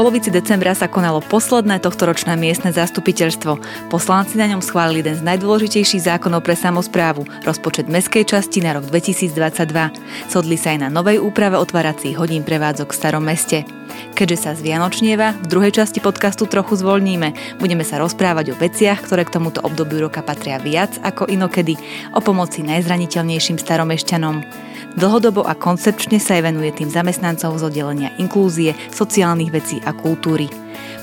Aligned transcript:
polovici 0.00 0.32
decembra 0.32 0.72
sa 0.72 0.88
konalo 0.88 1.20
posledné 1.20 1.76
tohtoročné 1.84 2.32
miestne 2.32 2.72
zastupiteľstvo. 2.72 3.60
Poslanci 3.92 4.40
na 4.40 4.48
ňom 4.48 4.64
schválili 4.64 5.04
jeden 5.04 5.20
z 5.20 5.26
najdôležitejších 5.28 6.08
zákonov 6.08 6.40
pre 6.40 6.56
samozprávu, 6.56 7.28
rozpočet 7.44 7.84
meskej 7.84 8.24
časti 8.24 8.64
na 8.64 8.80
rok 8.80 8.88
2022. 8.88 9.60
Sodli 10.32 10.56
sa 10.56 10.72
aj 10.72 10.78
na 10.80 10.88
novej 10.88 11.20
úprave 11.20 11.60
otváracích 11.60 12.16
hodín 12.16 12.48
prevádzok 12.48 12.88
v 12.88 12.96
starom 12.96 13.28
meste. 13.28 13.68
Keďže 14.16 14.38
sa 14.40 14.50
zvianočnieva, 14.56 15.36
v 15.36 15.46
druhej 15.52 15.76
časti 15.76 16.00
podcastu 16.00 16.48
trochu 16.48 16.80
zvolníme. 16.80 17.60
Budeme 17.60 17.84
sa 17.84 18.00
rozprávať 18.00 18.56
o 18.56 18.58
veciach, 18.58 19.04
ktoré 19.04 19.28
k 19.28 19.36
tomuto 19.36 19.60
obdobiu 19.60 20.08
roka 20.08 20.24
patria 20.24 20.56
viac 20.56 20.96
ako 21.04 21.28
inokedy, 21.28 21.76
o 22.16 22.24
pomoci 22.24 22.64
najzraniteľnejším 22.64 23.60
staromešťanom. 23.60 24.69
Dlhodobo 24.98 25.46
a 25.46 25.54
koncepčne 25.54 26.18
sa 26.18 26.34
aj 26.40 26.50
venuje 26.50 26.70
tým 26.74 26.90
zamestnancov 26.90 27.54
z 27.58 27.62
oddelenia 27.70 28.10
inklúzie, 28.18 28.74
sociálnych 28.90 29.54
vecí 29.54 29.78
a 29.86 29.94
kultúry. 29.94 30.50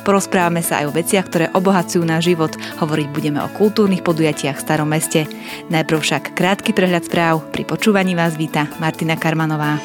Porozprávame 0.03 0.63
sa 0.63 0.83
aj 0.83 0.91
o 0.91 0.95
veciach, 0.95 1.25
ktoré 1.27 1.45
obohacujú 1.51 2.03
náš 2.03 2.31
život. 2.31 2.55
Hovoriť 2.79 3.07
budeme 3.11 3.43
o 3.43 3.51
kultúrnych 3.51 4.03
podujatiach 4.03 4.59
v 4.59 4.63
starom 4.63 4.87
meste. 4.87 5.27
Najprv 5.67 5.99
však 5.99 6.23
krátky 6.31 6.71
prehľad 6.71 7.07
správ. 7.07 7.43
Pri 7.51 7.67
počúvaní 7.67 8.15
vás 8.15 8.39
víta 8.39 8.71
Martina 8.79 9.19
Karmanová. 9.19 9.79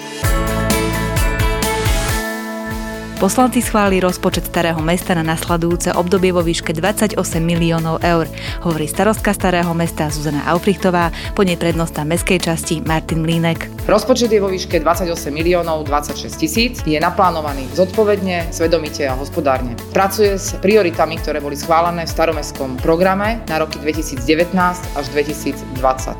Poslanci 3.22 3.62
schválili 3.62 4.02
rozpočet 4.02 4.50
Starého 4.50 4.82
mesta 4.82 5.14
na 5.14 5.22
nasledujúce 5.22 5.94
obdobie 5.94 6.34
vo 6.34 6.42
výške 6.42 6.74
28 6.74 7.14
miliónov 7.38 8.02
eur, 8.02 8.26
hovorí 8.66 8.90
starostka 8.90 9.30
Starého 9.30 9.70
mesta 9.78 10.10
Zuzana 10.10 10.42
Aufrichtová, 10.50 11.14
po 11.30 11.46
nej 11.46 11.54
prednosta 11.54 12.02
mestskej 12.02 12.42
časti 12.42 12.82
Martin 12.82 13.22
Mlínek. 13.22 13.81
Rozpočet 13.82 14.30
je 14.30 14.38
vo 14.38 14.46
výške 14.46 14.78
28 14.78 15.10
miliónov 15.34 15.82
26 15.90 16.30
tisíc, 16.38 16.78
je 16.86 16.94
naplánovaný 17.02 17.66
zodpovedne, 17.74 18.54
svedomite 18.54 19.02
a 19.10 19.18
hospodárne. 19.18 19.74
Pracuje 19.90 20.38
s 20.38 20.54
prioritami, 20.62 21.18
ktoré 21.18 21.42
boli 21.42 21.58
schválené 21.58 22.06
v 22.06 22.14
staromestskom 22.14 22.78
programe 22.78 23.42
na 23.50 23.58
roky 23.58 23.82
2019 23.82 24.54
až 24.94 25.04
2022. 25.10 26.14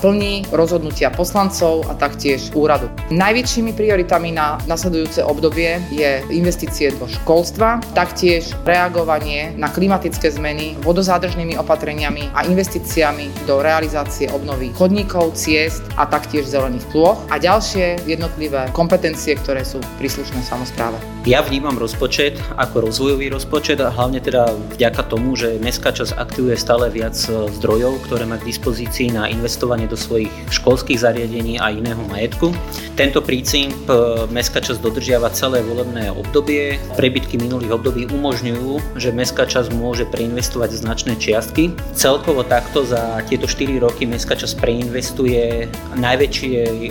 Plní 0.00 0.48
rozhodnutia 0.56 1.12
poslancov 1.12 1.84
a 1.92 1.92
taktiež 2.00 2.48
úradu. 2.56 2.88
Najväčšími 3.12 3.76
prioritami 3.76 4.32
na 4.32 4.56
nasledujúce 4.64 5.20
obdobie 5.20 5.84
je 5.92 6.24
investície 6.32 6.96
do 6.96 7.04
školstva, 7.04 7.84
taktiež 7.92 8.56
reagovanie 8.64 9.52
na 9.60 9.68
klimatické 9.68 10.32
zmeny 10.32 10.80
vodozádržnými 10.80 11.60
opatreniami 11.60 12.32
a 12.32 12.48
investíciami 12.48 13.44
do 13.44 13.60
realizácie 13.60 14.32
obnovy 14.32 14.72
chodníkov, 14.72 15.36
ciest 15.36 15.84
a 16.00 16.08
taktiež 16.08 16.48
zelených 16.48 16.88
plôch 17.02 17.18
a 17.34 17.42
ďalšie 17.42 18.06
jednotlivé 18.06 18.70
kompetencie, 18.70 19.34
ktoré 19.34 19.66
sú 19.66 19.82
príslušné 19.98 20.38
samozpráve. 20.46 20.94
Ja 21.26 21.42
vnímam 21.42 21.74
rozpočet 21.74 22.38
ako 22.54 22.86
rozvojový 22.86 23.30
rozpočet 23.30 23.82
a 23.82 23.90
hlavne 23.90 24.22
teda 24.22 24.54
vďaka 24.78 25.10
tomu, 25.10 25.34
že 25.34 25.58
mestská 25.58 25.90
časť 25.90 26.14
aktivuje 26.14 26.54
stále 26.54 26.90
viac 26.94 27.14
e, 27.26 27.50
zdrojov, 27.58 28.06
ktoré 28.06 28.26
má 28.26 28.38
k 28.38 28.46
dispozícii 28.50 29.14
na 29.14 29.26
investovanie 29.30 29.90
do 29.90 29.98
svojich 29.98 30.30
školských 30.54 31.02
zariadení 31.02 31.58
a 31.58 31.74
iného 31.74 32.02
majetku. 32.06 32.54
Tento 32.94 33.22
princíp 33.22 33.74
e, 33.86 34.26
mestská 34.30 34.62
časť 34.62 34.82
dodržiava 34.82 35.30
celé 35.34 35.62
volebné 35.62 36.10
obdobie. 36.10 36.78
Prebytky 36.98 37.38
minulých 37.38 37.78
období 37.78 38.10
umožňujú, 38.10 38.98
že 38.98 39.14
mestská 39.14 39.46
časť 39.46 39.74
môže 39.74 40.06
preinvestovať 40.10 40.74
značné 40.74 41.18
čiastky. 41.18 41.70
Celkovo 41.94 42.42
takto 42.46 42.82
za 42.82 43.22
tieto 43.26 43.46
4 43.46 43.78
roky 43.78 44.10
mestská 44.10 44.34
časť 44.34 44.58
preinvestuje 44.58 45.70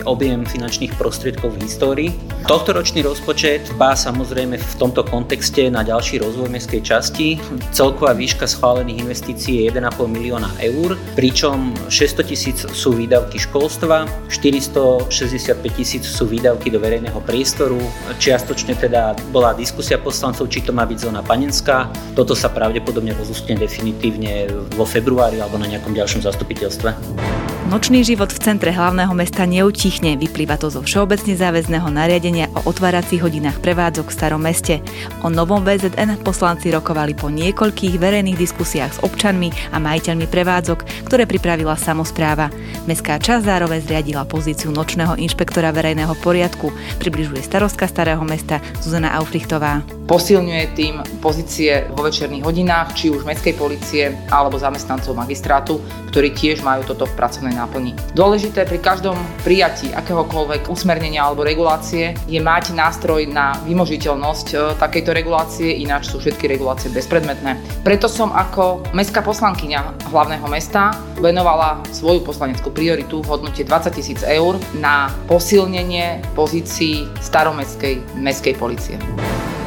objem 0.04 0.46
finančných 0.46 0.94
prostriedkov 0.98 1.56
v 1.56 1.66
histórii. 1.66 2.10
Tohtoročný 2.46 3.02
rozpočet 3.06 3.66
bá 3.78 3.94
samozrejme 3.94 4.22
samozrejme 4.22 4.56
v 4.56 4.74
tomto 4.78 5.02
kontexte 5.04 5.70
na 5.70 5.84
ďalší 5.84 6.18
rozvoj 6.22 6.48
mestskej 6.48 6.80
časti. 6.80 7.36
Celková 7.74 8.16
výška 8.16 8.48
schválených 8.48 9.04
investícií 9.04 9.64
je 9.64 9.72
1,5 9.72 10.08
milióna 10.08 10.50
eur, 10.60 10.96
pričom 11.18 11.76
600 11.92 12.30
tisíc 12.32 12.58
sú 12.64 12.96
výdavky 12.96 13.36
školstva, 13.36 14.08
465 14.30 15.78
tisíc 15.78 16.04
sú 16.08 16.24
výdavky 16.26 16.72
do 16.72 16.80
verejného 16.80 17.20
priestoru. 17.24 17.78
Čiastočne 18.16 18.72
teda 18.72 19.12
bola 19.28 19.52
diskusia 19.52 20.00
poslancov, 20.00 20.48
či 20.48 20.64
to 20.64 20.72
má 20.72 20.88
byť 20.88 20.98
zóna 21.08 21.20
panenská. 21.20 21.92
Toto 22.16 22.32
sa 22.32 22.48
pravdepodobne 22.48 23.12
rozustne 23.12 23.58
definitívne 23.58 24.48
vo 24.72 24.88
februári 24.88 25.38
alebo 25.44 25.60
na 25.60 25.68
nejakom 25.68 25.92
ďalšom 25.92 26.24
zastupiteľstve. 26.24 27.51
Nočný 27.72 28.04
život 28.04 28.28
v 28.28 28.36
centre 28.36 28.68
hlavného 28.68 29.16
mesta 29.16 29.48
neutichne, 29.48 30.20
vyplýva 30.20 30.60
to 30.60 30.68
zo 30.68 30.84
všeobecne 30.84 31.32
záväzného 31.32 31.88
nariadenia 31.88 32.52
o 32.52 32.68
otváracích 32.68 33.24
hodinách 33.24 33.64
prevádzok 33.64 34.12
v 34.12 34.16
starom 34.20 34.44
meste. 34.44 34.84
O 35.24 35.32
novom 35.32 35.64
VZN 35.64 36.20
poslanci 36.20 36.68
rokovali 36.68 37.16
po 37.16 37.32
niekoľkých 37.32 37.96
verejných 37.96 38.36
diskusiách 38.36 38.92
s 38.92 39.00
občanmi 39.00 39.72
a 39.72 39.80
majiteľmi 39.80 40.28
prevádzok, 40.28 41.08
ktoré 41.08 41.24
pripravila 41.24 41.72
samozpráva. 41.80 42.52
Mestská 42.84 43.16
časť 43.16 43.48
zároveň 43.48 43.80
zriadila 43.80 44.28
pozíciu 44.28 44.68
nočného 44.68 45.16
inšpektora 45.16 45.72
verejného 45.72 46.12
poriadku, 46.20 46.76
približuje 47.00 47.40
starostka 47.40 47.88
starého 47.88 48.20
mesta 48.20 48.60
Zuzana 48.84 49.16
Aufrichtová. 49.16 49.80
Posilňuje 50.12 50.64
tým 50.76 51.00
pozície 51.24 51.88
vo 51.88 52.04
večerných 52.04 52.44
hodinách, 52.44 52.92
či 52.92 53.08
už 53.08 53.24
mestskej 53.24 53.56
policie 53.56 54.12
alebo 54.28 54.60
zamestnancov 54.60 55.16
magistrátu, 55.16 55.80
ktorí 56.12 56.36
tiež 56.36 56.60
majú 56.60 56.84
toto 56.84 57.08
v 57.08 57.16
pracovnej 57.16 57.61
náplni. 57.62 57.94
Dôležité 58.18 58.66
pri 58.66 58.82
každom 58.82 59.14
prijatí 59.46 59.94
akéhokoľvek 59.94 60.66
usmernenia 60.66 61.22
alebo 61.22 61.46
regulácie 61.46 62.18
je 62.26 62.42
mať 62.42 62.74
nástroj 62.74 63.30
na 63.30 63.54
vymožiteľnosť 63.62 64.46
e, 64.50 64.56
takejto 64.82 65.10
regulácie, 65.14 65.78
ináč 65.78 66.10
sú 66.10 66.18
všetky 66.18 66.50
regulácie 66.50 66.90
bezpredmetné. 66.90 67.56
Preto 67.86 68.10
som 68.10 68.34
ako 68.34 68.82
mestská 68.90 69.22
poslankyňa 69.22 70.10
hlavného 70.10 70.46
mesta 70.50 70.90
venovala 71.22 71.78
svoju 71.94 72.26
poslaneckú 72.26 72.74
prioritu 72.74 73.22
v 73.22 73.30
hodnote 73.30 73.62
20 73.62 73.94
tisíc 73.94 74.20
eur 74.26 74.58
na 74.74 75.06
posilnenie 75.30 76.18
pozícií 76.34 77.06
staromestskej 77.22 78.18
mestskej 78.18 78.54
policie. 78.58 78.98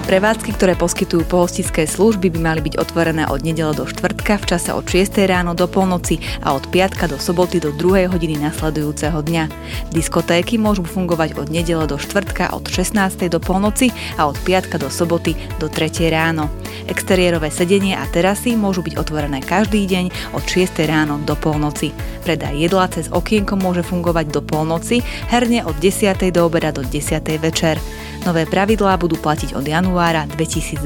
Prevádzky, 0.06 0.54
ktoré 0.54 0.78
poskytujú 0.78 1.26
pohostické 1.26 1.90
služby, 1.90 2.30
by 2.30 2.38
mali 2.38 2.62
byť 2.62 2.78
otvorené 2.78 3.26
od 3.26 3.42
nedele 3.42 3.74
do 3.74 3.90
štvrtka 3.90 4.38
v 4.38 4.46
čase 4.46 4.70
od 4.70 4.86
6. 4.86 5.18
ráno 5.26 5.58
do 5.58 5.66
polnoci 5.66 6.22
a 6.46 6.54
od 6.54 6.70
piatka 6.70 7.10
do 7.10 7.18
soboty 7.18 7.58
do 7.58 7.74
2. 7.74 8.14
hodiny 8.14 8.38
nasledujúceho 8.38 9.26
dňa. 9.26 9.50
Diskotéky 9.90 10.62
môžu 10.62 10.86
fungovať 10.86 11.42
od 11.42 11.50
nedele 11.50 11.90
do 11.90 11.98
štvrtka 11.98 12.54
od 12.54 12.70
16. 12.70 13.18
do 13.34 13.42
polnoci 13.42 13.90
a 14.22 14.30
od 14.30 14.38
piatka 14.46 14.78
do 14.78 14.94
soboty 14.94 15.34
do 15.58 15.74
3. 15.74 15.90
ráno. 16.14 16.54
Exteriérové 16.86 17.50
sedenie 17.50 17.98
a 17.98 18.06
terasy 18.06 18.54
môžu 18.54 18.86
byť 18.86 19.02
otvorené 19.02 19.42
každý 19.42 19.90
deň 19.90 20.38
od 20.38 20.46
6. 20.46 20.86
ráno 20.86 21.18
do 21.26 21.34
polnoci. 21.34 21.90
Predaj 22.22 22.54
jedla 22.54 22.94
cez 22.94 23.10
okienko 23.10 23.58
môže 23.58 23.82
fungovať 23.82 24.30
do 24.30 24.46
polnoci, 24.46 25.02
herne 25.34 25.66
od 25.66 25.74
10. 25.82 26.14
do 26.30 26.46
obeda 26.46 26.70
do 26.70 26.86
10. 26.86 27.26
večer. 27.42 27.82
Nové 28.26 28.50
pravidlá 28.50 28.98
budú 28.98 29.22
platiť 29.22 29.54
od 29.54 29.62
januára 29.62 30.26
2022. 30.34 30.82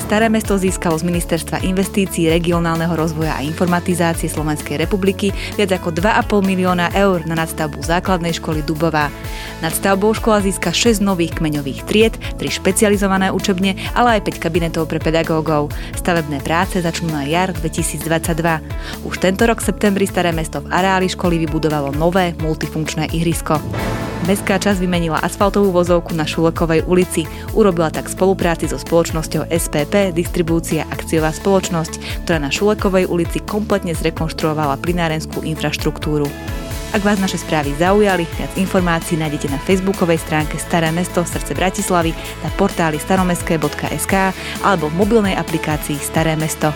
Staré 0.00 0.32
mesto 0.32 0.56
získalo 0.56 0.96
z 0.96 1.04
Ministerstva 1.04 1.60
investícií, 1.60 2.32
regionálneho 2.32 2.92
rozvoja 2.92 3.36
a 3.36 3.44
informatizácie 3.44 4.32
Slovenskej 4.32 4.80
republiky 4.80 5.28
viac 5.60 5.76
ako 5.76 5.92
2,5 5.92 6.40
milióna 6.40 6.92
eur 6.96 7.20
na 7.28 7.36
nadstavbu 7.36 7.84
základnej 7.84 8.32
školy 8.36 8.64
Dubová. 8.64 9.12
Nadstavbou 9.60 10.16
škola 10.16 10.40
získa 10.40 10.72
6 10.72 11.04
nových 11.04 11.36
kmeňových 11.36 11.80
tried, 11.84 12.16
3 12.36 12.44
špecializované 12.48 13.28
učebne, 13.28 13.76
ale 13.92 14.20
aj 14.20 14.32
5 14.32 14.44
kabinetov 14.48 14.88
pre 14.88 15.00
pedagógov. 15.00 15.68
Stavebné 15.96 16.40
práce 16.40 16.80
začnú 16.80 17.12
na 17.12 17.28
jar 17.28 17.52
2022. 17.56 19.04
Už 19.04 19.14
tento 19.20 19.44
rok 19.44 19.60
v 19.60 19.68
septembri 19.68 20.04
Staré 20.08 20.32
mesto 20.32 20.64
v 20.64 20.72
areáli 20.72 21.12
školy 21.12 21.40
vybudovalo 21.44 21.92
nové 21.92 22.32
multifunkčné 22.40 23.12
ihrisko. 23.16 23.60
Mestská 24.22 24.54
časť 24.54 24.78
vymenila 24.78 25.18
asfaltovú 25.18 25.74
vozovku 25.74 26.14
na 26.14 26.22
Šulekovej 26.22 26.86
ulici. 26.86 27.26
Urobila 27.58 27.90
tak 27.90 28.06
spolupráci 28.06 28.70
so 28.70 28.78
spoločnosťou 28.78 29.50
SPP 29.50 30.14
Distribúcia 30.14 30.86
akciová 30.94 31.34
spoločnosť, 31.34 32.22
ktorá 32.22 32.38
na 32.38 32.54
Šulekovej 32.54 33.10
ulici 33.10 33.42
kompletne 33.42 33.90
zrekonštruovala 33.98 34.78
plinárenskú 34.78 35.42
infraštruktúru. 35.42 36.30
Ak 36.94 37.02
vás 37.02 37.18
naše 37.18 37.42
správy 37.42 37.74
zaujali, 37.74 38.22
viac 38.38 38.52
informácií 38.54 39.18
nájdete 39.18 39.50
na 39.50 39.58
facebookovej 39.58 40.22
stránke 40.22 40.54
Staré 40.54 40.94
mesto 40.94 41.26
srdce 41.26 41.58
Bratislavy, 41.58 42.14
na 42.46 42.50
portáli 42.54 43.02
staromestské.sk 43.02 44.14
alebo 44.62 44.86
v 44.86 44.98
mobilnej 45.02 45.34
aplikácii 45.34 45.98
Staré 45.98 46.38
mesto. 46.38 46.70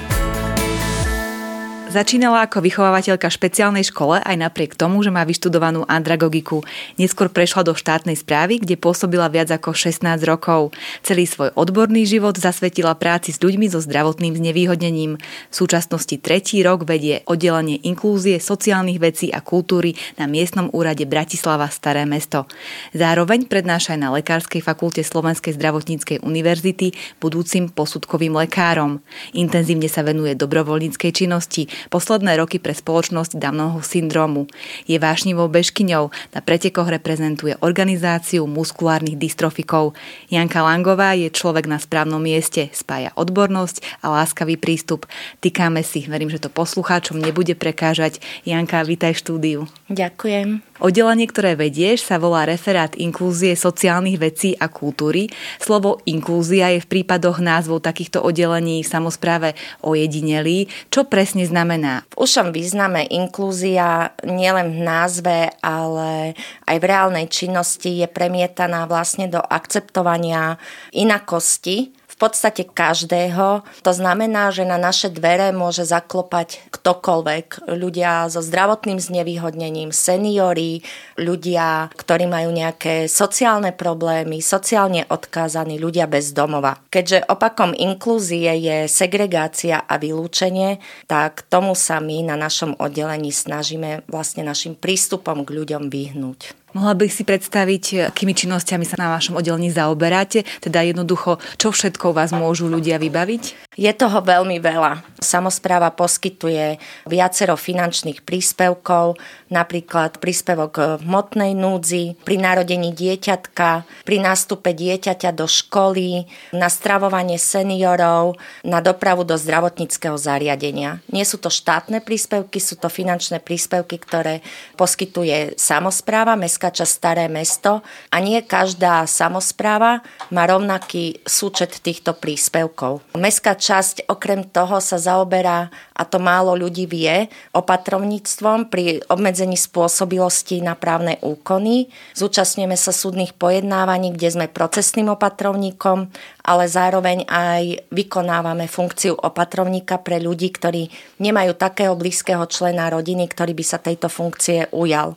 Začínala 1.96 2.44
ako 2.44 2.60
vychovávateľka 2.60 3.24
špeciálnej 3.24 3.80
škole 3.88 4.20
aj 4.20 4.36
napriek 4.36 4.76
tomu, 4.76 5.00
že 5.00 5.08
má 5.08 5.24
vyštudovanú 5.24 5.88
andragogiku. 5.88 6.60
Neskôr 7.00 7.32
prešla 7.32 7.64
do 7.64 7.72
štátnej 7.72 8.20
správy, 8.20 8.60
kde 8.60 8.76
pôsobila 8.76 9.32
viac 9.32 9.48
ako 9.48 9.72
16 9.72 10.04
rokov. 10.28 10.76
Celý 11.00 11.24
svoj 11.24 11.56
odborný 11.56 12.04
život 12.04 12.36
zasvetila 12.36 12.92
práci 13.00 13.32
s 13.32 13.40
ľuďmi 13.40 13.72
so 13.72 13.80
zdravotným 13.80 14.36
znevýhodnením. 14.36 15.16
V 15.48 15.54
súčasnosti 15.56 16.12
tretí 16.20 16.60
rok 16.60 16.84
vedie 16.84 17.24
oddelenie 17.24 17.80
inklúzie, 17.88 18.44
sociálnych 18.44 19.00
vecí 19.00 19.32
a 19.32 19.40
kultúry 19.40 19.96
na 20.20 20.28
miestnom 20.28 20.68
úrade 20.76 21.08
Bratislava 21.08 21.64
Staré 21.72 22.04
mesto. 22.04 22.44
Zároveň 22.92 23.48
prednáša 23.48 23.96
aj 23.96 24.00
na 24.04 24.12
Lekárskej 24.12 24.60
fakulte 24.60 25.00
Slovenskej 25.00 25.56
zdravotníckej 25.56 26.20
univerzity 26.20 26.92
budúcim 27.24 27.72
posudkovým 27.72 28.36
lekárom. 28.36 29.00
Intenzívne 29.32 29.88
sa 29.88 30.04
venuje 30.04 30.36
dobrovoľníckej 30.36 31.24
činnosti, 31.24 31.85
posledné 31.88 32.36
roky 32.40 32.58
pre 32.58 32.74
spoločnosť 32.74 33.38
Downovho 33.38 33.82
syndromu. 33.82 34.46
Je 34.86 34.98
vášnivou 34.98 35.46
bežkyňou, 35.50 36.10
na 36.34 36.40
pretekoch 36.40 36.90
reprezentuje 36.90 37.56
organizáciu 37.62 38.44
muskulárnych 38.44 39.18
dystrofikov. 39.18 39.96
Janka 40.28 40.62
Langová 40.62 41.14
je 41.14 41.30
človek 41.32 41.70
na 41.70 41.78
správnom 41.78 42.20
mieste, 42.22 42.68
spája 42.72 43.14
odbornosť 43.16 44.02
a 44.02 44.12
láskavý 44.12 44.58
prístup. 44.58 45.06
Týkame 45.40 45.86
si, 45.86 46.04
verím, 46.08 46.30
že 46.32 46.42
to 46.42 46.50
poslucháčom 46.52 47.18
nebude 47.20 47.54
prekážať. 47.54 48.18
Janka, 48.42 48.82
vítaj 48.82 49.14
v 49.14 49.22
štúdiu. 49.22 49.60
Ďakujem. 49.86 50.66
Oddelenie, 50.82 51.30
ktoré 51.30 51.54
vedieš, 51.54 52.10
sa 52.10 52.18
volá 52.18 52.42
Referát 52.42 52.98
inklúzie 52.98 53.54
sociálnych 53.54 54.18
vecí 54.18 54.50
a 54.58 54.66
kultúry. 54.66 55.30
Slovo 55.62 56.02
inklúzia 56.10 56.74
je 56.74 56.82
v 56.82 56.90
prípadoch 56.90 57.38
názvov 57.38 57.86
takýchto 57.86 58.18
oddelení 58.18 58.82
v 58.82 58.90
samozpráve 58.90 59.48
ojedinelý. 59.86 60.66
Čo 60.90 61.06
presne 61.06 61.46
znamená? 61.46 62.02
V 62.18 62.26
ušom 62.26 62.50
význame 62.50 63.06
inklúzia 63.06 64.10
nielen 64.26 64.74
v 64.74 64.80
názve, 64.82 65.36
ale 65.62 66.34
aj 66.66 66.76
v 66.82 66.88
reálnej 66.90 67.30
činnosti 67.30 68.02
je 68.02 68.10
premietaná 68.10 68.90
vlastne 68.90 69.30
do 69.30 69.38
akceptovania 69.38 70.58
inakosti 70.90 71.94
v 72.16 72.24
podstate 72.24 72.64
každého. 72.64 73.60
To 73.84 73.92
znamená, 73.92 74.48
že 74.48 74.64
na 74.64 74.80
naše 74.80 75.12
dvere 75.12 75.52
môže 75.52 75.84
zaklopať 75.84 76.72
ktokoľvek. 76.72 77.68
Ľudia 77.68 78.32
so 78.32 78.40
zdravotným 78.40 78.96
znevýhodnením, 78.96 79.92
seniori, 79.92 80.80
ľudia, 81.20 81.92
ktorí 81.92 82.24
majú 82.24 82.56
nejaké 82.56 83.04
sociálne 83.04 83.76
problémy, 83.76 84.40
sociálne 84.40 85.04
odkázaní, 85.12 85.76
ľudia 85.76 86.08
bez 86.08 86.32
domova. 86.32 86.80
Keďže 86.88 87.28
opakom 87.28 87.76
inklúzie 87.76 88.48
je 88.64 88.88
segregácia 88.88 89.84
a 89.84 90.00
vylúčenie, 90.00 90.80
tak 91.04 91.44
tomu 91.52 91.76
sa 91.76 92.00
my 92.00 92.32
na 92.32 92.40
našom 92.40 92.80
oddelení 92.80 93.28
snažíme 93.28 94.08
vlastne 94.08 94.40
našim 94.40 94.72
prístupom 94.72 95.44
k 95.44 95.52
ľuďom 95.52 95.92
vyhnúť. 95.92 96.65
Mohla 96.76 97.08
bych 97.08 97.12
si 97.16 97.24
predstaviť, 97.24 98.12
akými 98.12 98.36
činnosťami 98.36 98.84
sa 98.84 99.00
na 99.00 99.16
vašom 99.16 99.40
oddelení 99.40 99.72
zaoberáte? 99.72 100.44
Teda 100.60 100.84
jednoducho, 100.84 101.40
čo 101.56 101.72
všetko 101.72 102.12
vás 102.12 102.36
môžu 102.36 102.68
ľudia 102.68 103.00
vybaviť? 103.00 103.72
Je 103.80 103.88
toho 103.96 104.20
veľmi 104.20 104.60
veľa. 104.60 105.00
Samozpráva 105.16 105.88
poskytuje 105.96 106.76
viacero 107.08 107.56
finančných 107.56 108.20
príspevkov, 108.24 109.16
napríklad 109.48 110.20
príspevok 110.20 111.00
v 111.00 111.08
hmotnej 111.08 111.56
núdzi, 111.56 112.20
pri 112.20 112.36
narodení 112.40 112.92
dieťatka, 112.92 113.88
pri 114.04 114.16
nástupe 114.20 114.76
dieťaťa 114.76 115.32
do 115.32 115.48
školy, 115.48 116.28
na 116.52 116.68
stravovanie 116.68 117.40
seniorov, 117.40 118.36
na 118.64 118.84
dopravu 118.84 119.24
do 119.24 119.40
zdravotníckého 119.40 120.20
zariadenia. 120.20 121.00
Nie 121.08 121.24
sú 121.24 121.40
to 121.40 121.48
štátne 121.48 122.04
príspevky, 122.04 122.60
sú 122.60 122.76
to 122.76 122.92
finančné 122.92 123.40
príspevky, 123.40 123.96
ktoré 123.96 124.44
poskytuje 124.76 125.56
samozpráva, 125.56 126.36
mestská 126.36 126.65
časť 126.70 126.92
Staré 126.92 127.26
mesto 127.28 127.84
a 128.10 128.16
nie 128.22 128.40
každá 128.40 129.04
samozpráva 129.04 130.00
má 130.32 130.42
rovnaký 130.48 131.20
súčet 131.28 131.82
týchto 131.84 132.16
príspevkov. 132.16 133.04
Mestská 133.18 133.58
časť 133.58 134.08
okrem 134.08 134.46
toho 134.48 134.80
sa 134.80 134.96
zaoberá, 134.96 135.68
a 135.96 136.02
to 136.04 136.20
málo 136.20 136.52
ľudí 136.56 136.84
vie, 136.84 137.28
opatrovníctvom 137.56 138.68
pri 138.68 139.00
obmedzení 139.08 139.56
spôsobilosti 139.56 140.60
na 140.60 140.76
právne 140.76 141.16
úkony. 141.24 141.88
Zúčastňujeme 142.12 142.76
sa 142.76 142.92
súdnych 142.92 143.32
pojednávaní, 143.36 144.12
kde 144.12 144.28
sme 144.32 144.46
procesným 144.52 145.12
opatrovníkom, 145.12 146.12
ale 146.44 146.64
zároveň 146.68 147.24
aj 147.26 147.88
vykonávame 147.90 148.68
funkciu 148.68 149.16
opatrovníka 149.16 149.98
pre 150.00 150.20
ľudí, 150.20 150.52
ktorí 150.52 150.88
nemajú 151.18 151.56
takého 151.56 151.96
blízkeho 151.96 152.44
člena 152.46 152.92
rodiny, 152.92 153.26
ktorý 153.26 153.56
by 153.56 153.64
sa 153.64 153.80
tejto 153.80 154.12
funkcie 154.12 154.68
ujal. 154.70 155.16